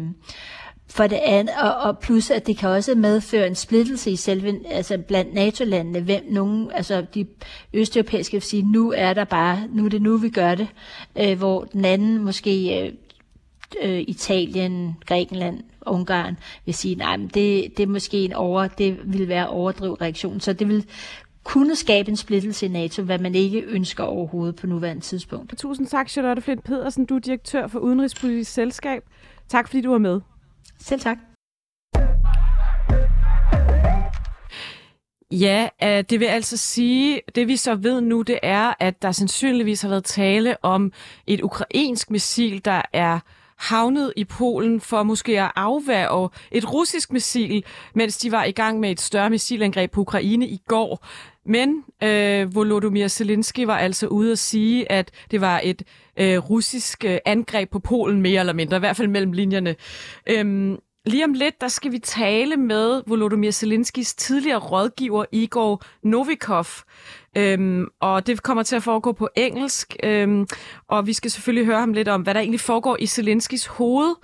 for 0.89 1.07
det 1.07 1.19
andet, 1.25 1.55
og, 1.61 1.75
og 1.75 1.99
plus 1.99 2.29
at 2.29 2.47
det 2.47 2.57
kan 2.57 2.69
også 2.69 2.95
medføre 2.95 3.47
en 3.47 3.55
splittelse 3.55 4.11
i 4.11 4.15
selve, 4.15 4.59
altså 4.69 4.97
blandt 4.97 5.33
NATO-landene, 5.33 6.01
hvem 6.01 6.23
nogen, 6.29 6.71
altså 6.73 7.05
de 7.13 7.25
østeuropæiske 7.73 8.33
vil 8.33 8.41
sige, 8.41 8.71
nu 8.71 8.93
er 8.97 9.13
der 9.13 9.23
bare, 9.23 9.63
nu 9.73 9.85
er 9.85 9.89
det 9.89 10.01
nu, 10.01 10.17
vi 10.17 10.29
gør 10.29 10.55
det, 10.55 10.67
øh, 11.19 11.37
hvor 11.37 11.63
den 11.63 11.85
anden 11.85 12.23
måske 12.23 12.81
øh, 12.81 12.93
øh, 13.83 14.03
Italien, 14.07 14.95
Grækenland, 15.05 15.63
Ungarn 15.85 16.37
vil 16.65 16.73
sige, 16.73 16.95
nej, 16.95 17.17
men 17.17 17.27
det, 17.27 17.77
det 17.77 17.83
er 17.83 17.87
måske 17.87 18.17
en 18.17 18.33
over, 18.33 18.67
det 18.67 18.97
vil 19.03 19.27
være 19.27 19.47
overdrevet 19.47 20.01
reaktion, 20.01 20.39
så 20.39 20.53
det 20.53 20.67
vil 20.67 20.85
kunne 21.43 21.75
skabe 21.75 22.09
en 22.09 22.15
splittelse 22.15 22.65
i 22.65 22.69
NATO, 22.69 23.03
hvad 23.03 23.19
man 23.19 23.35
ikke 23.35 23.61
ønsker 23.61 24.03
overhovedet 24.03 24.55
på 24.55 24.67
nuværende 24.67 25.01
tidspunkt. 25.01 25.57
Tusind 25.57 25.87
tak, 25.87 26.09
Charlotte 26.09 26.41
Flint 26.41 26.63
Pedersen. 26.63 27.05
Du 27.05 27.15
er 27.15 27.19
direktør 27.19 27.67
for 27.67 27.79
Udenrigspolitisk 27.79 28.51
Selskab. 28.51 29.03
Tak 29.47 29.67
fordi 29.67 29.81
du 29.81 29.91
var 29.91 29.97
med. 29.97 30.21
Selv 30.79 31.01
tak. 31.01 31.17
Ja, 35.31 35.69
øh, 35.83 36.03
det 36.09 36.19
vil 36.19 36.25
altså 36.25 36.57
sige, 36.57 37.21
det 37.35 37.47
vi 37.47 37.55
så 37.55 37.75
ved 37.75 38.01
nu, 38.01 38.21
det 38.21 38.39
er, 38.43 38.73
at 38.79 39.01
der 39.01 39.11
sandsynligvis 39.11 39.81
har 39.81 39.89
været 39.89 40.03
tale 40.03 40.57
om 40.61 40.91
et 41.27 41.41
ukrainsk 41.41 42.11
missil, 42.11 42.65
der 42.65 42.81
er 42.93 43.19
havnet 43.59 44.13
i 44.15 44.23
Polen 44.23 44.81
for 44.81 45.03
måske 45.03 45.41
at 45.41 45.51
afværge 45.55 46.29
et 46.51 46.73
russisk 46.73 47.11
missil, 47.11 47.63
mens 47.93 48.17
de 48.17 48.31
var 48.31 48.43
i 48.43 48.51
gang 48.51 48.79
med 48.79 48.91
et 48.91 49.01
større 49.01 49.29
missilangreb 49.29 49.91
på 49.91 50.01
Ukraine 50.01 50.47
i 50.47 50.61
går. 50.67 51.05
Men 51.45 51.83
øh, 52.03 52.55
Volodymyr 52.55 53.07
Zelensky 53.07 53.65
var 53.65 53.77
altså 53.77 54.07
ude 54.07 54.31
at 54.31 54.39
sige, 54.39 54.91
at 54.91 55.11
det 55.31 55.41
var 55.41 55.61
et 55.63 55.83
øh, 56.19 56.37
russisk 56.37 57.05
øh, 57.05 57.17
angreb 57.25 57.69
på 57.71 57.79
Polen 57.79 58.21
mere 58.21 58.39
eller 58.39 58.53
mindre, 58.53 58.77
i 58.77 58.79
hvert 58.79 58.97
fald 58.97 59.07
mellem 59.07 59.31
linjerne. 59.31 59.75
Øhm, 60.27 60.77
Lige 61.05 61.25
om 61.25 61.33
lidt, 61.33 61.61
der 61.61 61.67
skal 61.67 61.91
vi 61.91 61.99
tale 61.99 62.57
med 62.57 63.01
Volodymyr 63.07 63.51
Zelenskis 63.51 64.13
tidligere 64.15 64.59
rådgiver 64.59 65.25
Igor 65.31 65.83
Novikov. 66.03 66.65
Øhm, 67.37 67.87
og 67.99 68.27
det 68.27 68.43
kommer 68.43 68.63
til 68.63 68.75
at 68.75 68.83
foregå 68.83 69.11
på 69.11 69.29
engelsk, 69.35 69.95
øhm, 70.03 70.47
og 70.87 71.07
vi 71.07 71.13
skal 71.13 71.31
selvfølgelig 71.31 71.65
høre 71.65 71.79
ham 71.79 71.93
lidt 71.93 72.07
om, 72.07 72.21
hvad 72.21 72.33
der 72.33 72.39
egentlig 72.39 72.59
foregår 72.59 72.97
i 72.99 73.05
Zelenskis 73.05 73.65
hoved. 73.65 74.15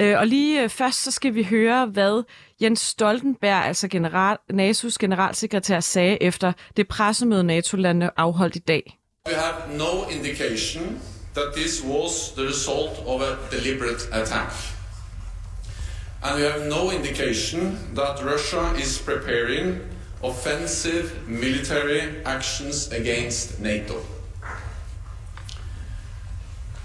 Øh, 0.00 0.18
og 0.18 0.26
lige 0.26 0.62
øh, 0.62 0.68
først 0.68 1.02
så 1.02 1.10
skal 1.10 1.34
vi 1.34 1.42
høre, 1.42 1.86
hvad 1.86 2.22
Jens 2.62 2.80
Stoltenberg, 2.80 3.64
altså 3.64 3.88
general, 3.88 4.36
NATO's 4.52 4.96
generalsekretær, 5.00 5.80
sagde 5.80 6.22
efter 6.22 6.52
det 6.76 6.88
pressemøde 6.88 7.44
NATO-landene 7.44 8.10
afholdt 8.16 8.56
i 8.56 8.58
dag. 8.58 8.98
We 9.28 9.34
have 9.34 9.78
no 9.78 10.08
indication 10.10 11.00
that 11.34 11.54
this 11.56 11.84
was 11.84 12.32
the 12.36 12.46
result 12.46 12.92
of 13.06 13.20
a 13.20 13.56
deliberate 13.56 14.02
attack. 14.12 14.52
And 16.22 16.40
we 16.40 16.50
have 16.50 16.68
no 16.68 16.90
indication 16.90 17.78
that 17.94 18.24
Russia 18.34 18.72
is 18.82 19.02
preparing 19.06 19.78
offensive 20.22 21.28
military 21.28 22.24
actions 22.24 22.90
against 22.90 23.60
NATO. 23.60 24.02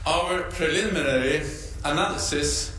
Our 0.05 0.43
preliminary 0.43 1.41
analysis 1.83 2.77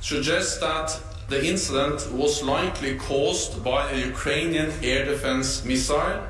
suggests 0.00 0.58
that 0.58 0.98
the 1.28 1.46
incident 1.46 2.10
was 2.12 2.42
likely 2.42 2.96
caused 2.96 3.62
by 3.62 3.90
a 3.90 4.06
Ukrainian 4.06 4.72
air 4.82 5.04
defense 5.04 5.64
missile 5.64 6.22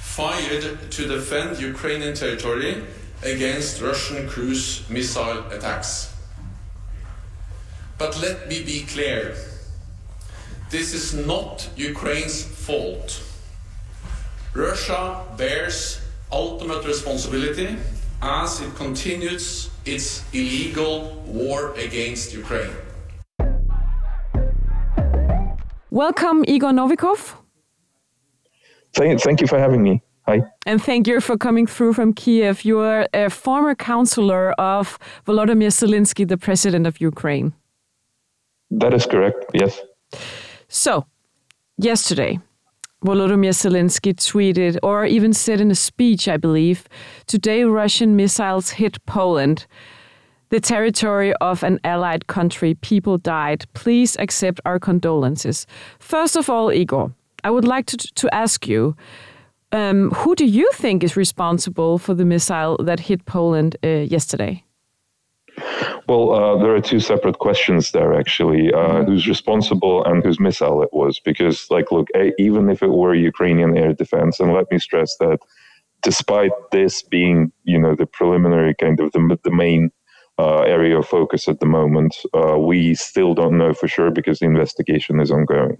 fired 0.00 0.90
to 0.90 1.08
defend 1.08 1.58
Ukrainian 1.58 2.14
territory 2.14 2.84
against 3.22 3.80
Russian 3.80 4.28
cruise 4.28 4.88
missile 4.88 5.44
attacks. 5.50 6.14
But 7.98 8.20
let 8.20 8.48
me 8.48 8.62
be 8.62 8.82
clear 8.82 9.34
this 10.70 10.92
is 10.92 11.14
not 11.14 11.68
Ukraine's 11.76 12.42
fault. 12.66 13.22
Russia 14.54 15.22
bears 15.36 16.00
ultimate 16.32 16.84
responsibility 16.84 17.76
as 18.20 18.60
it 18.60 18.74
continues 18.74 19.70
its 19.84 20.24
illegal 20.32 21.22
war 21.26 21.72
against 21.74 22.34
Ukraine. 22.34 22.74
Welcome, 25.90 26.44
Igor 26.48 26.72
Novikov. 26.72 27.34
Thank, 28.94 29.20
thank 29.20 29.40
you 29.40 29.46
for 29.46 29.58
having 29.58 29.82
me. 29.82 30.02
Hi. 30.26 30.42
And 30.66 30.82
thank 30.82 31.06
you 31.06 31.20
for 31.20 31.36
coming 31.38 31.66
through 31.68 31.92
from 31.92 32.12
Kiev. 32.12 32.64
You 32.64 32.80
are 32.80 33.06
a 33.14 33.30
former 33.30 33.76
counselor 33.76 34.52
of 34.58 34.98
Volodymyr 35.24 35.70
Zelensky, 35.70 36.26
the 36.26 36.36
president 36.36 36.86
of 36.86 37.00
Ukraine. 37.00 37.52
That 38.70 38.92
is 38.92 39.06
correct, 39.06 39.44
yes. 39.54 39.80
So, 40.68 41.06
yesterday, 41.78 42.40
Volodymyr 43.06 43.52
Zelensky 43.52 44.12
tweeted, 44.14 44.78
or 44.82 45.06
even 45.06 45.32
said 45.32 45.60
in 45.60 45.70
a 45.70 45.76
speech, 45.76 46.26
I 46.26 46.36
believe, 46.36 46.88
today 47.28 47.62
Russian 47.62 48.16
missiles 48.16 48.70
hit 48.70 48.98
Poland, 49.06 49.66
the 50.48 50.58
territory 50.58 51.32
of 51.34 51.62
an 51.62 51.78
allied 51.84 52.26
country. 52.26 52.74
People 52.74 53.16
died. 53.16 53.64
Please 53.74 54.16
accept 54.18 54.60
our 54.64 54.80
condolences. 54.80 55.68
First 56.00 56.34
of 56.34 56.50
all, 56.50 56.72
Igor, 56.72 57.12
I 57.44 57.50
would 57.50 57.64
like 57.64 57.86
to, 57.86 57.96
to 57.96 58.34
ask 58.34 58.66
you 58.66 58.96
um, 59.70 60.10
who 60.10 60.34
do 60.34 60.44
you 60.44 60.68
think 60.74 61.04
is 61.04 61.16
responsible 61.16 61.98
for 61.98 62.12
the 62.14 62.24
missile 62.24 62.76
that 62.78 62.98
hit 62.98 63.24
Poland 63.24 63.76
uh, 63.84 63.88
yesterday? 63.88 64.65
Well, 66.08 66.32
uh, 66.32 66.56
there 66.58 66.74
are 66.74 66.80
two 66.80 67.00
separate 67.00 67.38
questions 67.38 67.92
there, 67.92 68.14
actually. 68.14 68.72
Uh, 68.72 68.78
mm-hmm. 68.78 69.10
Who's 69.10 69.26
responsible 69.26 70.04
and 70.04 70.22
whose 70.22 70.38
missile 70.38 70.82
it 70.82 70.90
was? 70.92 71.18
Because, 71.20 71.66
like, 71.70 71.90
look, 71.90 72.08
even 72.38 72.68
if 72.70 72.82
it 72.82 72.88
were 72.88 73.14
Ukrainian 73.14 73.76
air 73.76 73.92
defense, 73.92 74.38
and 74.38 74.52
let 74.52 74.70
me 74.70 74.78
stress 74.78 75.16
that 75.20 75.38
despite 76.02 76.52
this 76.72 77.02
being, 77.02 77.52
you 77.64 77.78
know, 77.78 77.94
the 77.94 78.06
preliminary 78.06 78.74
kind 78.74 79.00
of 79.00 79.12
the, 79.12 79.38
the 79.44 79.50
main 79.50 79.90
uh, 80.38 80.60
area 80.60 80.98
of 80.98 81.08
focus 81.08 81.48
at 81.48 81.60
the 81.60 81.66
moment, 81.66 82.16
uh, 82.34 82.58
we 82.58 82.94
still 82.94 83.34
don't 83.34 83.58
know 83.58 83.72
for 83.72 83.88
sure 83.88 84.10
because 84.10 84.38
the 84.38 84.46
investigation 84.46 85.20
is 85.20 85.30
ongoing 85.30 85.78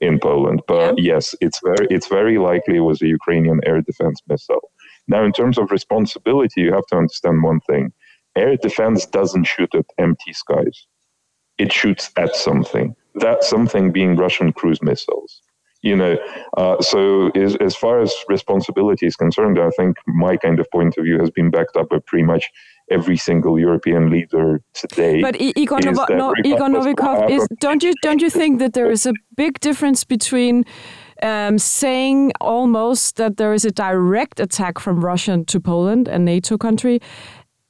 in 0.00 0.18
Poland. 0.18 0.62
But 0.66 0.98
yeah. 0.98 1.14
yes, 1.14 1.34
it's 1.40 1.60
very 1.62 1.86
it's 1.90 2.08
very 2.08 2.38
likely 2.38 2.76
it 2.76 2.80
was 2.80 3.02
a 3.02 3.06
Ukrainian 3.06 3.60
air 3.66 3.82
defense 3.82 4.20
missile. 4.28 4.70
Now, 5.06 5.24
in 5.24 5.32
terms 5.32 5.58
of 5.58 5.70
responsibility, 5.70 6.60
you 6.62 6.72
have 6.72 6.86
to 6.86 6.96
understand 6.96 7.42
one 7.42 7.60
thing 7.60 7.92
air 8.38 8.56
defense 8.56 9.06
doesn't 9.06 9.44
shoot 9.44 9.74
at 9.74 9.86
empty 9.98 10.32
skies, 10.32 10.86
it 11.58 11.72
shoots 11.72 12.10
at 12.16 12.36
something. 12.36 12.94
That 13.16 13.44
something 13.44 13.90
being 13.92 14.16
Russian 14.16 14.52
cruise 14.52 14.82
missiles. 14.82 15.42
You 15.82 15.94
know, 15.94 16.16
uh, 16.56 16.80
so 16.82 17.28
as, 17.36 17.54
as 17.56 17.76
far 17.76 18.00
as 18.00 18.12
responsibility 18.28 19.06
is 19.06 19.14
concerned, 19.14 19.60
I 19.60 19.70
think 19.70 19.96
my 20.08 20.36
kind 20.36 20.58
of 20.58 20.68
point 20.72 20.96
of 20.98 21.04
view 21.04 21.20
has 21.20 21.30
been 21.30 21.50
backed 21.50 21.76
up 21.76 21.90
by 21.90 21.98
pretty 22.04 22.24
much 22.24 22.50
every 22.90 23.16
single 23.16 23.58
European 23.60 24.10
leader 24.10 24.60
today. 24.74 25.20
But 25.20 25.40
Igor, 25.40 25.78
Novo- 25.80 26.06
no, 26.10 26.34
Igor 26.44 26.68
Novikov, 26.68 27.30
is, 27.30 27.46
don't 27.60 27.82
you 27.84 27.92
don't 28.02 28.20
you 28.20 28.30
think 28.30 28.58
that 28.58 28.72
there 28.72 28.90
is 28.90 29.06
a 29.06 29.12
big 29.36 29.60
difference 29.60 30.02
between 30.02 30.64
um, 31.22 31.58
saying 31.58 32.32
almost 32.40 33.16
that 33.16 33.36
there 33.36 33.52
is 33.52 33.64
a 33.64 33.70
direct 33.70 34.40
attack 34.40 34.78
from 34.78 35.04
Russia 35.04 35.44
to 35.46 35.60
Poland, 35.60 36.08
a 36.08 36.18
NATO 36.18 36.56
country, 36.56 37.00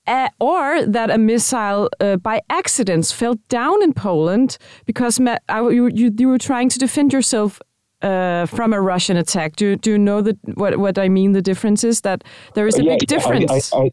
uh, 0.08 0.28
or 0.40 0.86
that 0.86 1.10
a 1.10 1.18
missile 1.18 1.88
uh, 2.00 2.16
by 2.16 2.40
accident 2.48 3.06
fell 3.06 3.36
down 3.48 3.82
in 3.82 3.92
Poland 3.92 4.56
because 4.86 5.18
you, 5.18 5.86
you, 5.88 6.10
you, 6.18 6.28
were 6.28 6.38
trying 6.38 6.70
to 6.70 6.78
defend 6.78 7.12
yourself 7.12 7.60
uh, 8.02 8.46
from 8.46 8.72
a 8.72 8.80
Russian 8.80 9.16
attack. 9.16 9.56
Do, 9.56 9.76
do 9.76 9.92
you 9.92 9.98
know 9.98 10.22
that 10.22 10.38
what, 10.54 10.78
what 10.78 10.98
I 10.98 11.08
mean? 11.08 11.32
The 11.32 11.42
difference 11.42 11.84
is 11.84 12.00
that 12.00 12.24
there 12.54 12.66
is 12.66 12.78
a 12.78 12.84
yeah, 12.84 12.96
big 12.98 13.06
difference. 13.06 13.72
I, 13.72 13.78
I, 13.78 13.90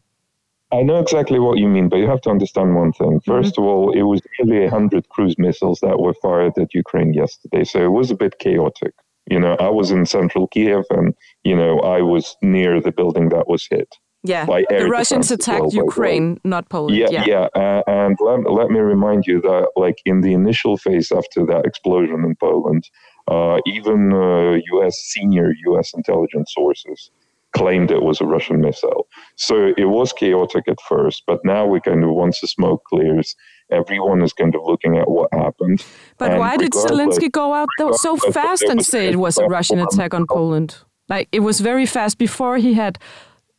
I, 0.78 0.82
know 0.82 0.98
exactly 1.00 1.38
what 1.38 1.58
you 1.58 1.68
mean, 1.68 1.88
but 1.90 1.96
you 1.96 2.08
have 2.08 2.22
to 2.22 2.30
understand 2.30 2.74
one 2.74 2.92
thing. 2.92 3.20
1st 3.20 3.26
mm-hmm. 3.26 3.62
of 3.62 3.66
all, 3.66 3.92
it 3.92 4.02
was 4.02 4.22
nearly 4.40 4.62
100 4.62 5.08
cruise 5.10 5.36
missiles 5.38 5.80
that 5.80 6.00
were 6.00 6.14
fired 6.22 6.56
at 6.58 6.72
Ukraine 6.72 7.12
yesterday, 7.12 7.64
so 7.64 7.84
it 7.84 7.92
was 7.92 8.10
a 8.10 8.16
bit 8.16 8.38
chaotic. 8.38 8.94
You 9.28 9.40
know, 9.40 9.56
I 9.58 9.68
was 9.68 9.90
in 9.90 10.06
central 10.06 10.46
Kiev 10.46 10.84
and, 10.90 11.12
you 11.42 11.56
know, 11.56 11.80
I 11.80 12.00
was 12.00 12.36
near 12.42 12.80
the 12.80 12.92
building 12.92 13.28
that 13.30 13.48
was 13.48 13.66
hit. 13.68 13.92
Yeah, 14.26 14.46
the 14.46 14.88
Russians 14.90 15.30
attacked 15.30 15.60
well, 15.60 15.84
Ukraine, 15.86 16.40
not 16.44 16.68
Poland. 16.68 16.96
Yeah, 16.96 17.08
yeah. 17.10 17.24
yeah. 17.26 17.48
Uh, 17.54 17.82
and 17.86 18.16
let, 18.20 18.50
let 18.50 18.70
me 18.70 18.80
remind 18.80 19.26
you 19.26 19.40
that, 19.42 19.68
like, 19.76 19.98
in 20.04 20.20
the 20.20 20.32
initial 20.32 20.76
phase 20.76 21.12
after 21.12 21.44
that 21.46 21.64
explosion 21.64 22.24
in 22.24 22.36
Poland, 22.36 22.88
uh, 23.28 23.58
even 23.66 24.12
uh, 24.12 24.58
U.S. 24.72 24.96
senior 24.98 25.52
U.S. 25.66 25.92
intelligence 25.94 26.52
sources 26.54 27.10
claimed 27.56 27.90
it 27.90 28.02
was 28.02 28.20
a 28.20 28.26
Russian 28.26 28.60
missile. 28.60 29.08
So 29.36 29.72
it 29.76 29.86
was 29.86 30.12
chaotic 30.12 30.68
at 30.68 30.78
first, 30.88 31.22
but 31.26 31.40
now 31.44 31.66
we 31.66 31.80
kind 31.80 32.04
of 32.04 32.10
once 32.10 32.40
the 32.40 32.48
smoke 32.48 32.84
clears, 32.84 33.34
everyone 33.70 34.22
is 34.22 34.32
kind 34.32 34.54
of 34.54 34.62
looking 34.64 34.96
at 34.98 35.10
what 35.10 35.32
happened. 35.32 35.84
But 36.18 36.32
and 36.32 36.40
why 36.40 36.56
did 36.56 36.72
Zelensky 36.72 37.30
go 37.30 37.54
out 37.54 37.68
so 37.94 38.16
fast 38.16 38.62
and 38.64 38.84
say 38.84 39.08
it 39.08 39.16
was 39.16 39.38
a 39.38 39.46
Russian 39.46 39.78
attack 39.78 40.12
on 40.12 40.26
Poland? 40.28 40.76
Like 41.08 41.28
it 41.32 41.40
was 41.40 41.60
very 41.60 41.86
fast 41.86 42.18
before 42.18 42.58
he 42.58 42.74
had 42.74 42.98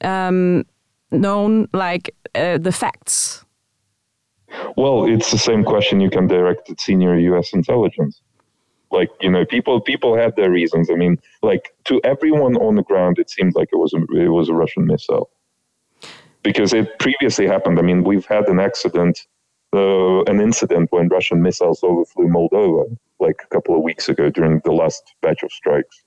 um, 0.01 0.65
known 1.12 1.67
like 1.73 2.13
uh, 2.36 2.57
the 2.57 2.71
facts. 2.71 3.45
Well, 4.75 5.05
it's 5.05 5.31
the 5.31 5.38
same 5.38 5.63
question 5.63 5.99
you 5.99 6.10
can 6.10 6.27
direct 6.27 6.69
at 6.69 6.79
senior 6.79 7.17
U.S. 7.19 7.53
intelligence. 7.53 8.21
Like 8.91 9.10
you 9.21 9.29
know, 9.29 9.45
people 9.45 9.81
people 9.81 10.15
had 10.15 10.36
their 10.36 10.49
reasons. 10.49 10.89
I 10.89 10.95
mean, 10.95 11.19
like 11.41 11.75
to 11.86 11.99
everyone 12.03 12.55
on 12.55 12.75
the 12.75 12.83
ground, 12.83 13.19
it 13.19 13.29
seemed 13.29 13.53
like 13.55 13.69
it 13.73 13.77
was 13.77 13.93
a, 13.93 14.01
it 14.15 14.29
was 14.29 14.47
a 14.47 14.53
Russian 14.53 14.86
missile 14.86 15.29
because 16.43 16.73
it 16.73 16.97
previously 16.99 17.47
happened. 17.47 17.79
I 17.79 17.81
mean, 17.81 18.05
we've 18.05 18.25
had 18.25 18.47
an 18.47 18.60
accident, 18.60 19.27
uh, 19.73 20.23
an 20.23 20.39
incident 20.39 20.89
when 20.91 21.10
Russian 21.10 21.41
missiles 21.41 21.83
overflew 21.83 22.27
Moldova 22.27 22.97
like 23.19 23.41
a 23.43 23.47
couple 23.47 23.75
of 23.75 23.81
weeks 23.81 24.07
ago 24.07 24.29
during 24.29 24.62
the 24.63 24.71
last 24.71 25.15
batch 25.21 25.43
of 25.43 25.51
strikes. 25.51 26.03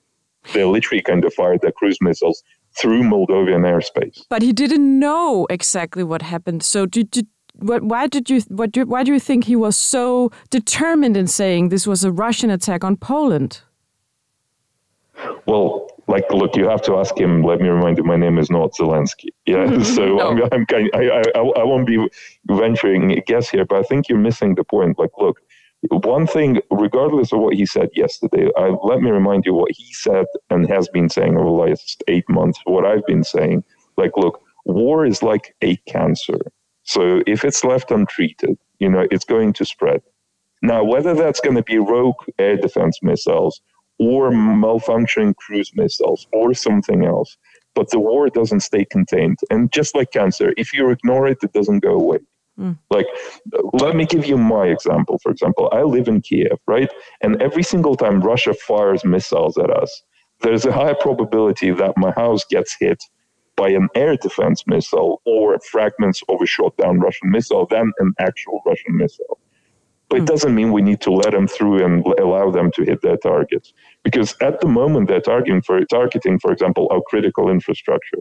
They 0.53 0.63
literally 0.63 1.03
kind 1.03 1.23
of 1.23 1.33
fired 1.33 1.61
their 1.61 1.71
cruise 1.71 1.99
missiles 2.01 2.41
through 2.77 3.03
Moldovan 3.03 3.63
airspace. 3.65 4.23
But 4.29 4.41
he 4.41 4.53
didn't 4.53 4.99
know 4.99 5.47
exactly 5.49 6.03
what 6.03 6.21
happened. 6.21 6.63
So 6.63 6.85
did, 6.85 7.11
did 7.11 7.27
what, 7.55 7.83
why 7.83 8.07
did 8.07 8.29
you 8.29 8.41
what 8.47 8.71
do, 8.71 8.85
why 8.85 9.03
do 9.03 9.13
you 9.13 9.19
think 9.19 9.45
he 9.45 9.55
was 9.55 9.75
so 9.75 10.31
determined 10.49 11.17
in 11.17 11.27
saying 11.27 11.69
this 11.69 11.85
was 11.85 12.03
a 12.03 12.11
Russian 12.11 12.49
attack 12.49 12.83
on 12.83 12.95
Poland? 12.95 13.61
Well, 15.45 15.87
like, 16.07 16.29
look, 16.31 16.55
you 16.55 16.67
have 16.67 16.81
to 16.83 16.97
ask 16.97 17.17
him. 17.17 17.43
Let 17.43 17.61
me 17.61 17.69
remind 17.69 17.97
you, 17.97 18.03
my 18.03 18.15
name 18.15 18.37
is 18.37 18.49
not 18.49 18.73
Zelensky. 18.73 19.29
Yeah, 19.45 19.81
so 19.83 20.05
no. 20.05 20.29
I'm, 20.29 20.43
I'm 20.51 20.65
kind, 20.65 20.89
I, 20.93 21.21
I, 21.35 21.39
I 21.39 21.63
won't 21.63 21.85
be 21.85 22.07
venturing 22.47 23.11
a 23.11 23.21
guess 23.21 23.49
here, 23.49 23.65
but 23.65 23.79
I 23.79 23.83
think 23.83 24.09
you're 24.09 24.17
missing 24.17 24.55
the 24.55 24.63
point. 24.63 24.97
Like, 24.97 25.11
look, 25.19 25.41
one 25.89 26.27
thing, 26.27 26.61
regardless 26.69 27.31
of 27.33 27.39
what 27.39 27.55
he 27.55 27.65
said 27.65 27.89
yesterday, 27.95 28.49
I, 28.57 28.69
let 28.83 29.01
me 29.01 29.09
remind 29.11 29.45
you 29.45 29.53
what 29.53 29.71
he 29.71 29.93
said 29.93 30.25
and 30.49 30.69
has 30.69 30.87
been 30.89 31.09
saying 31.09 31.35
over 31.35 31.45
the 31.45 31.71
last 31.71 32.03
eight 32.07 32.29
months. 32.29 32.59
What 32.65 32.85
I've 32.85 33.05
been 33.05 33.23
saying, 33.23 33.63
like, 33.97 34.11
look, 34.15 34.41
war 34.65 35.05
is 35.05 35.23
like 35.23 35.55
a 35.63 35.75
cancer. 35.87 36.39
So 36.83 37.21
if 37.25 37.43
it's 37.43 37.63
left 37.63 37.91
untreated, 37.91 38.57
you 38.79 38.89
know, 38.89 39.07
it's 39.11 39.25
going 39.25 39.53
to 39.53 39.65
spread. 39.65 40.01
Now, 40.61 40.83
whether 40.83 41.15
that's 41.15 41.39
going 41.39 41.55
to 41.55 41.63
be 41.63 41.79
rogue 41.79 42.15
air 42.37 42.57
defense 42.57 42.99
missiles 43.01 43.61
or 43.99 44.31
malfunctioning 44.31 45.35
cruise 45.35 45.71
missiles 45.75 46.27
or 46.33 46.53
something 46.53 47.05
else, 47.05 47.37
but 47.73 47.89
the 47.89 47.99
war 47.99 48.29
doesn't 48.29 48.61
stay 48.61 48.85
contained. 48.85 49.39
And 49.49 49.71
just 49.71 49.95
like 49.95 50.11
cancer, 50.11 50.53
if 50.57 50.73
you 50.73 50.89
ignore 50.89 51.27
it, 51.27 51.39
it 51.43 51.53
doesn't 51.53 51.79
go 51.79 51.93
away. 51.93 52.19
Mm. 52.59 52.77
Like, 52.89 53.07
let 53.73 53.95
me 53.95 54.05
give 54.05 54.25
you 54.25 54.37
my 54.37 54.67
example. 54.67 55.19
For 55.23 55.31
example, 55.31 55.69
I 55.71 55.83
live 55.83 56.07
in 56.07 56.21
Kiev, 56.21 56.59
right? 56.67 56.91
And 57.21 57.41
every 57.41 57.63
single 57.63 57.95
time 57.95 58.21
Russia 58.21 58.53
fires 58.53 59.03
missiles 59.05 59.57
at 59.57 59.69
us, 59.69 60.03
there's 60.41 60.65
a 60.65 60.71
high 60.71 60.93
probability 60.93 61.71
that 61.71 61.97
my 61.97 62.11
house 62.11 62.43
gets 62.45 62.75
hit 62.79 63.03
by 63.55 63.69
an 63.69 63.89
air 63.95 64.15
defense 64.17 64.65
missile 64.65 65.21
or 65.25 65.59
fragments 65.59 66.23
of 66.29 66.41
a 66.41 66.45
shot 66.45 66.75
down 66.77 66.99
Russian 66.99 67.29
missile 67.31 67.67
than 67.67 67.91
an 67.99 68.13
actual 68.19 68.61
Russian 68.65 68.97
missile. 68.97 69.37
But 70.09 70.17
it 70.17 70.21
hmm. 70.21 70.25
doesn't 70.25 70.55
mean 70.55 70.71
we 70.71 70.81
need 70.81 71.01
to 71.01 71.11
let 71.11 71.31
them 71.31 71.47
through 71.47 71.85
and 71.85 72.05
allow 72.19 72.51
them 72.51 72.71
to 72.75 72.83
hit 72.83 73.01
their 73.01 73.17
targets. 73.17 73.73
Because 74.03 74.35
at 74.41 74.61
the 74.61 74.67
moment, 74.67 75.07
they're 75.07 75.21
targeting, 75.21 75.61
for, 75.61 75.83
targeting, 75.85 76.39
for 76.39 76.51
example, 76.51 76.87
our 76.91 77.01
critical 77.01 77.49
infrastructure. 77.49 78.19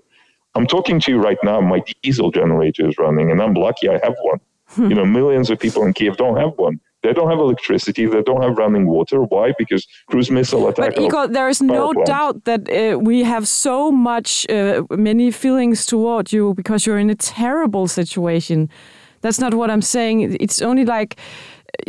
I'm 0.54 0.66
talking 0.66 1.00
to 1.00 1.12
you 1.12 1.18
right 1.18 1.38
now, 1.42 1.60
my 1.60 1.82
diesel 2.02 2.30
generator 2.30 2.88
is 2.88 2.98
running, 2.98 3.30
and 3.30 3.40
I'm 3.40 3.54
lucky 3.54 3.88
I 3.88 4.00
have 4.02 4.16
one. 4.22 4.40
Hmm. 4.70 4.88
you 4.88 4.94
know, 4.94 5.04
millions 5.04 5.50
of 5.50 5.58
people 5.58 5.84
in 5.84 5.92
Kiev 5.92 6.16
don't 6.16 6.36
have 6.36 6.52
one. 6.56 6.80
They 7.02 7.12
don't 7.12 7.30
have 7.30 7.38
electricity. 7.38 8.06
They 8.06 8.22
don't 8.22 8.42
have 8.42 8.56
running 8.58 8.86
water. 8.86 9.22
Why? 9.22 9.52
Because 9.58 9.86
cruise 10.08 10.30
missile 10.30 10.68
attack. 10.68 10.94
But 10.94 11.02
Igor, 11.02 11.28
there 11.28 11.48
is 11.48 11.62
no 11.62 11.92
plants. 11.92 12.10
doubt 12.10 12.44
that 12.44 12.70
uh, 12.70 12.98
we 12.98 13.24
have 13.24 13.48
so 13.48 13.90
much, 13.90 14.48
uh, 14.50 14.82
many 14.90 15.30
feelings 15.30 15.86
toward 15.86 16.32
you 16.32 16.54
because 16.54 16.84
you're 16.86 16.98
in 16.98 17.10
a 17.10 17.14
terrible 17.14 17.88
situation. 17.88 18.68
That's 19.22 19.40
not 19.40 19.54
what 19.54 19.70
I'm 19.70 19.82
saying. 19.82 20.36
It's 20.40 20.60
only 20.60 20.84
like, 20.84 21.18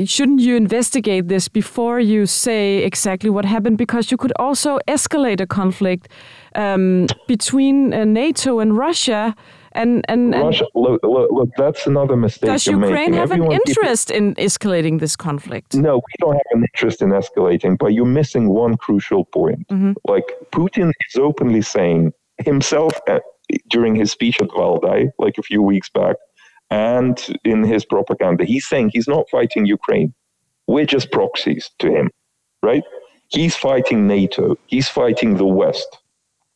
shouldn't 0.06 0.40
you 0.40 0.56
investigate 0.56 1.28
this 1.28 1.50
before 1.50 2.00
you 2.00 2.26
say 2.26 2.78
exactly 2.78 3.30
what 3.30 3.46
happened? 3.46 3.78
Because 3.78 4.12
you 4.12 4.18
could 4.18 4.34
also 4.38 4.80
escalate 4.88 5.42
a 5.42 5.48
conflict 5.48 6.08
um, 6.56 7.08
between 7.28 7.94
uh, 7.94 8.06
NATO 8.06 8.60
and 8.60 8.78
Russia 8.78 9.36
and 9.74 10.06
and, 10.10 10.36
and 10.36 10.44
Russia, 10.44 10.66
look, 10.76 11.02
look, 11.04 11.32
look, 11.32 11.50
that's 11.58 11.88
another 11.88 12.18
mistake. 12.18 12.50
Does 12.50 12.68
Ukraine 12.68 13.14
have 13.14 13.32
Everyone 13.32 13.54
an 13.54 13.62
interest 13.66 14.10
keeps, 14.10 14.18
in 14.18 14.36
escalating 14.36 15.00
this 15.00 15.16
conflict? 15.16 15.76
No, 15.76 15.96
we 15.98 16.14
don't 16.20 16.34
have 16.34 16.52
an 16.52 16.66
interest 16.74 17.02
in 17.02 17.10
escalating, 17.10 17.78
but 17.78 17.94
you're 17.94 18.06
missing 18.06 18.50
one 18.50 18.76
crucial 18.76 19.26
point. 19.26 19.68
Mm-hmm. 19.70 19.94
Like 20.06 20.26
Putin 20.52 20.92
is 21.08 21.16
openly 21.16 21.62
saying 21.62 22.12
himself 22.40 23.00
uh, 23.08 23.20
during 23.70 23.96
his 23.96 24.12
speech 24.12 24.42
at 24.42 24.50
Valdai, 24.50 25.12
like 25.20 25.38
a 25.38 25.44
few 25.44 25.62
weeks 25.62 25.90
back, 25.90 26.18
and 26.70 27.40
in 27.46 27.64
his 27.64 27.86
propaganda, 27.86 28.44
he's 28.44 28.68
saying 28.68 28.92
he's 28.94 29.08
not 29.08 29.30
fighting 29.30 29.66
Ukraine. 29.66 30.14
We're 30.68 30.86
just 30.86 31.12
proxies 31.12 31.70
to 31.80 31.90
him, 31.90 32.10
right? 32.62 32.84
He's 33.30 33.56
fighting 33.56 34.08
NATO. 34.08 34.58
He's 34.68 34.90
fighting 34.90 35.38
the 35.38 35.46
West. 35.46 35.98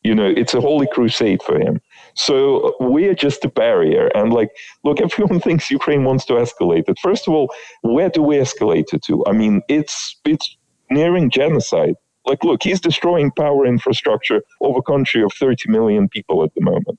You 0.06 0.14
know, 0.14 0.32
it's 0.40 0.54
a 0.54 0.60
holy 0.60 0.88
crusade 0.92 1.42
for 1.42 1.58
him. 1.58 1.80
So 2.14 2.74
we're 2.78 3.14
just 3.14 3.44
a 3.44 3.48
barrier. 3.48 4.06
And 4.14 4.32
like, 4.32 4.50
look, 4.84 5.00
everyone 5.06 5.40
thinks 5.40 5.70
Ukraine 5.70 6.04
wants 6.04 6.24
to 6.26 6.34
escalate 6.34 6.88
it. 6.88 6.98
First 7.00 7.26
of 7.26 7.34
all, 7.34 7.52
where 7.82 8.10
do 8.16 8.22
we 8.22 8.36
escalate 8.36 8.94
it 8.94 9.02
to? 9.06 9.24
I 9.26 9.32
mean, 9.32 9.62
it's 9.68 10.16
it's 10.24 10.56
nearing 10.90 11.30
genocide. 11.30 11.96
Like, 12.24 12.42
look, 12.44 12.62
he's 12.62 12.80
destroying 12.80 13.30
power 13.32 13.66
infrastructure 13.66 14.42
of 14.60 14.76
a 14.76 14.82
country 14.82 15.22
of 15.22 15.32
30 15.32 15.70
million 15.70 16.08
people 16.08 16.42
at 16.44 16.52
the 16.54 16.64
moment. 16.72 16.98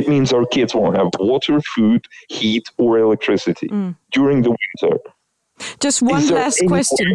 it 0.00 0.06
means 0.06 0.28
our 0.32 0.46
kids 0.56 0.74
won't 0.74 0.96
have 1.00 1.10
water, 1.18 1.56
food, 1.74 2.02
heat, 2.28 2.66
or 2.76 2.98
electricity 2.98 3.68
mm. 3.68 3.96
during 4.16 4.42
the 4.42 4.52
winter. 4.60 4.94
Just 5.80 6.02
one 6.02 6.26
last 6.28 6.60
question. 6.66 7.06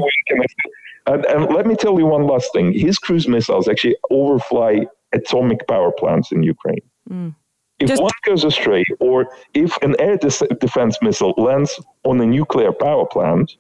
And, 1.06 1.25
and, 1.25 1.53
let 1.58 1.65
me 1.65 1.75
tell 1.75 1.99
you 1.99 2.08
one 2.17 2.25
last 2.34 2.49
thing. 2.53 2.67
His 2.73 2.97
cruise 2.97 3.27
missiles 3.27 3.67
actually 3.67 3.97
overfly 4.10 4.73
atomic 5.13 5.67
power 5.67 5.91
plants 5.91 6.32
in 6.32 6.43
Ukraine. 6.43 6.82
Mm. 7.10 7.36
If 7.80 7.89
Just... 7.89 8.02
one 8.02 8.12
goes 8.26 8.43
astray, 8.43 8.84
or 8.99 9.28
if 9.54 9.76
an 9.78 9.95
air 9.99 10.17
de- 10.17 10.56
defense 10.60 10.97
missile 11.02 11.34
lands 11.38 11.80
on 12.04 12.21
a 12.21 12.26
nuclear 12.26 12.71
power 12.71 13.06
plant, 13.06 13.52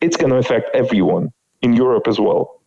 it's 0.00 0.16
going 0.16 0.30
to 0.30 0.38
affect 0.38 0.74
everyone 0.74 1.30
in 1.62 1.72
Europe 1.74 2.08
as 2.08 2.18
well 2.18 2.58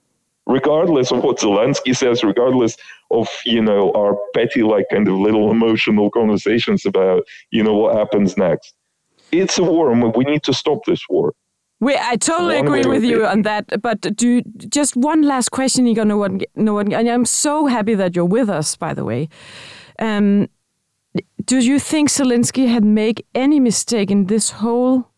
regardless 0.52 1.12
of 1.12 1.24
what 1.24 1.40
Zelensky 1.40 1.96
says, 1.96 2.24
regardless 2.24 2.78
of, 3.12 3.28
you 3.46 3.62
know, 3.62 3.92
our 3.94 4.18
petty, 4.36 4.64
like 4.64 4.86
kind 4.92 5.08
of 5.08 5.16
little 5.16 5.52
emotional 5.52 6.10
conversations 6.10 6.86
about, 6.86 7.24
you 7.52 7.64
know, 7.64 7.76
what 7.76 7.96
happens 7.96 8.38
next. 8.38 8.74
It's 9.32 9.58
a 9.58 9.64
war 9.64 9.92
and 9.92 10.16
we 10.16 10.26
need 10.26 10.44
to 10.44 10.54
stop 10.54 10.80
this 10.86 11.02
war. 11.10 11.34
We, 11.82 11.98
I 12.00 12.16
totally 12.16 12.58
one 12.58 12.68
agree 12.68 12.86
with 12.86 13.04
you 13.04 13.26
on 13.26 13.42
that. 13.42 13.82
But 13.82 14.02
do 14.16 14.42
just 14.70 14.96
one 14.96 15.24
last 15.24 15.50
question, 15.50 15.88
Igor 15.88 16.06
Nowotny, 16.06 16.94
and 16.94 17.10
I'm 17.10 17.26
so 17.26 17.66
happy 17.66 17.96
that 17.96 18.16
you're 18.16 18.24
with 18.24 18.50
us, 18.50 18.76
by 18.78 18.94
the 18.94 19.04
way. 19.04 19.30
Um, 20.00 20.48
do 21.44 21.58
you 21.58 21.80
think 21.80 22.10
Zelensky 22.10 22.68
had 22.68 22.86
made 22.86 23.26
any 23.34 23.60
mistake 23.60 24.12
in 24.12 24.28
this 24.28 24.52
whole 24.52 25.10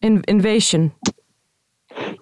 in- 0.00 0.24
invasion? 0.26 0.92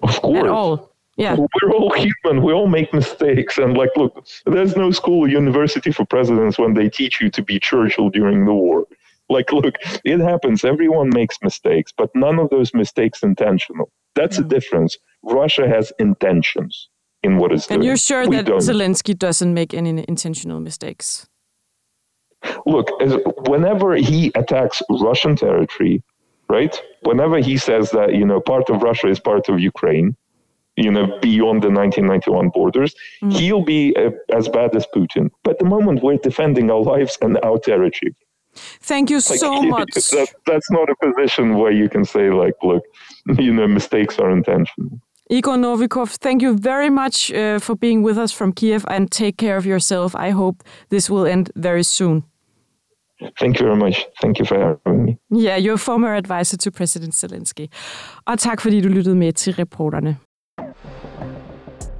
Of 0.02 0.20
course. 0.20 0.38
At 0.38 0.46
all? 0.46 0.90
Yeah. 1.16 1.36
We're 1.36 1.72
all 1.72 1.92
human. 1.92 2.42
We 2.42 2.52
all 2.52 2.68
make 2.68 2.92
mistakes. 2.94 3.58
And 3.58 3.76
like, 3.76 3.90
look, 3.96 4.26
there's 4.46 4.76
no 4.76 4.90
school 4.90 5.20
or 5.20 5.28
university 5.28 5.92
for 5.92 6.04
presidents 6.04 6.58
when 6.58 6.74
they 6.74 6.88
teach 6.88 7.20
you 7.20 7.30
to 7.30 7.42
be 7.42 7.58
Churchill 7.58 8.10
during 8.10 8.44
the 8.44 8.54
war. 8.54 8.86
Like, 9.36 9.52
look, 9.52 9.76
it 10.04 10.18
happens. 10.18 10.64
Everyone 10.64 11.08
makes 11.08 11.38
mistakes, 11.40 11.92
but 11.96 12.10
none 12.16 12.40
of 12.40 12.50
those 12.50 12.74
mistakes 12.74 13.22
intentional. 13.22 13.88
That's 14.16 14.38
mm. 14.38 14.44
a 14.44 14.48
difference. 14.48 14.98
Russia 15.22 15.68
has 15.68 15.92
intentions 16.00 16.88
in 17.22 17.36
what 17.38 17.52
it's 17.52 17.68
and 17.68 17.76
doing. 17.76 17.86
you're 17.86 17.96
sure 17.96 18.28
we 18.28 18.36
that 18.36 18.46
don't. 18.46 18.58
Zelensky 18.58 19.16
doesn't 19.16 19.54
make 19.54 19.72
any 19.72 20.04
intentional 20.08 20.58
mistakes? 20.60 21.28
Look, 22.66 22.90
as, 23.00 23.16
whenever 23.48 23.94
he 23.94 24.32
attacks 24.34 24.82
Russian 24.90 25.36
territory, 25.36 26.02
right? 26.48 26.74
Whenever 27.02 27.38
he 27.38 27.56
says 27.56 27.90
that, 27.92 28.14
you 28.14 28.24
know, 28.24 28.40
part 28.40 28.70
of 28.70 28.82
Russia 28.82 29.08
is 29.08 29.20
part 29.20 29.48
of 29.48 29.60
Ukraine, 29.60 30.16
you 30.76 30.90
know, 30.90 31.06
beyond 31.20 31.62
the 31.62 31.70
1991 31.70 32.48
borders, 32.48 32.94
mm. 33.22 33.32
he'll 33.32 33.64
be 33.64 33.94
uh, 33.96 34.10
as 34.34 34.48
bad 34.48 34.74
as 34.74 34.86
Putin. 34.94 35.30
But 35.44 35.52
at 35.52 35.58
the 35.58 35.66
moment, 35.66 36.02
we're 36.02 36.16
defending 36.16 36.70
our 36.70 36.82
lives 36.82 37.18
and 37.20 37.38
our 37.44 37.58
territory. 37.58 38.14
Thank 38.80 39.10
you 39.10 39.16
like, 39.16 39.38
so 39.38 39.62
much. 39.76 39.94
That, 39.94 40.28
that's 40.46 40.70
not 40.70 40.88
a 40.90 40.96
position 41.06 41.56
where 41.58 41.72
you 41.72 41.88
can 41.88 42.04
say, 42.04 42.30
like, 42.30 42.54
look, 42.62 42.82
you 43.38 43.52
know, 43.52 43.66
mistakes 43.66 44.18
are 44.18 44.30
intentional. 44.30 45.00
Igor 45.32 45.56
Novikov, 45.56 46.18
thank 46.18 46.42
you 46.42 46.58
very 46.58 46.90
much 46.90 47.30
uh, 47.32 47.60
for 47.60 47.76
being 47.76 48.02
with 48.02 48.18
us 48.18 48.32
from 48.32 48.52
Kiev 48.52 48.84
and 48.88 49.12
take 49.12 49.36
care 49.36 49.56
of 49.56 49.64
yourself. 49.64 50.14
I 50.16 50.30
hope 50.30 50.64
this 50.88 51.08
will 51.08 51.24
end 51.24 51.52
very 51.54 51.84
soon. 51.84 52.24
Thank 53.38 53.60
you 53.60 53.66
very 53.66 53.76
much. 53.76 54.06
Thank 54.20 54.38
you 54.38 54.44
for 54.44 54.58
having 54.58 55.04
me. 55.04 55.18
Yeah, 55.30 55.56
you're 55.56 55.78
former 55.78 56.14
advisor 56.14 56.56
to 56.56 56.70
President 56.70 57.14
Zelensky. 57.14 57.68
Og 58.26 58.38
tak 58.38 58.60
fordi 58.60 58.80
du 58.80 58.88
lyttede 58.88 59.16
med 59.16 59.32
til 59.32 59.54
reporterne. 59.54 60.16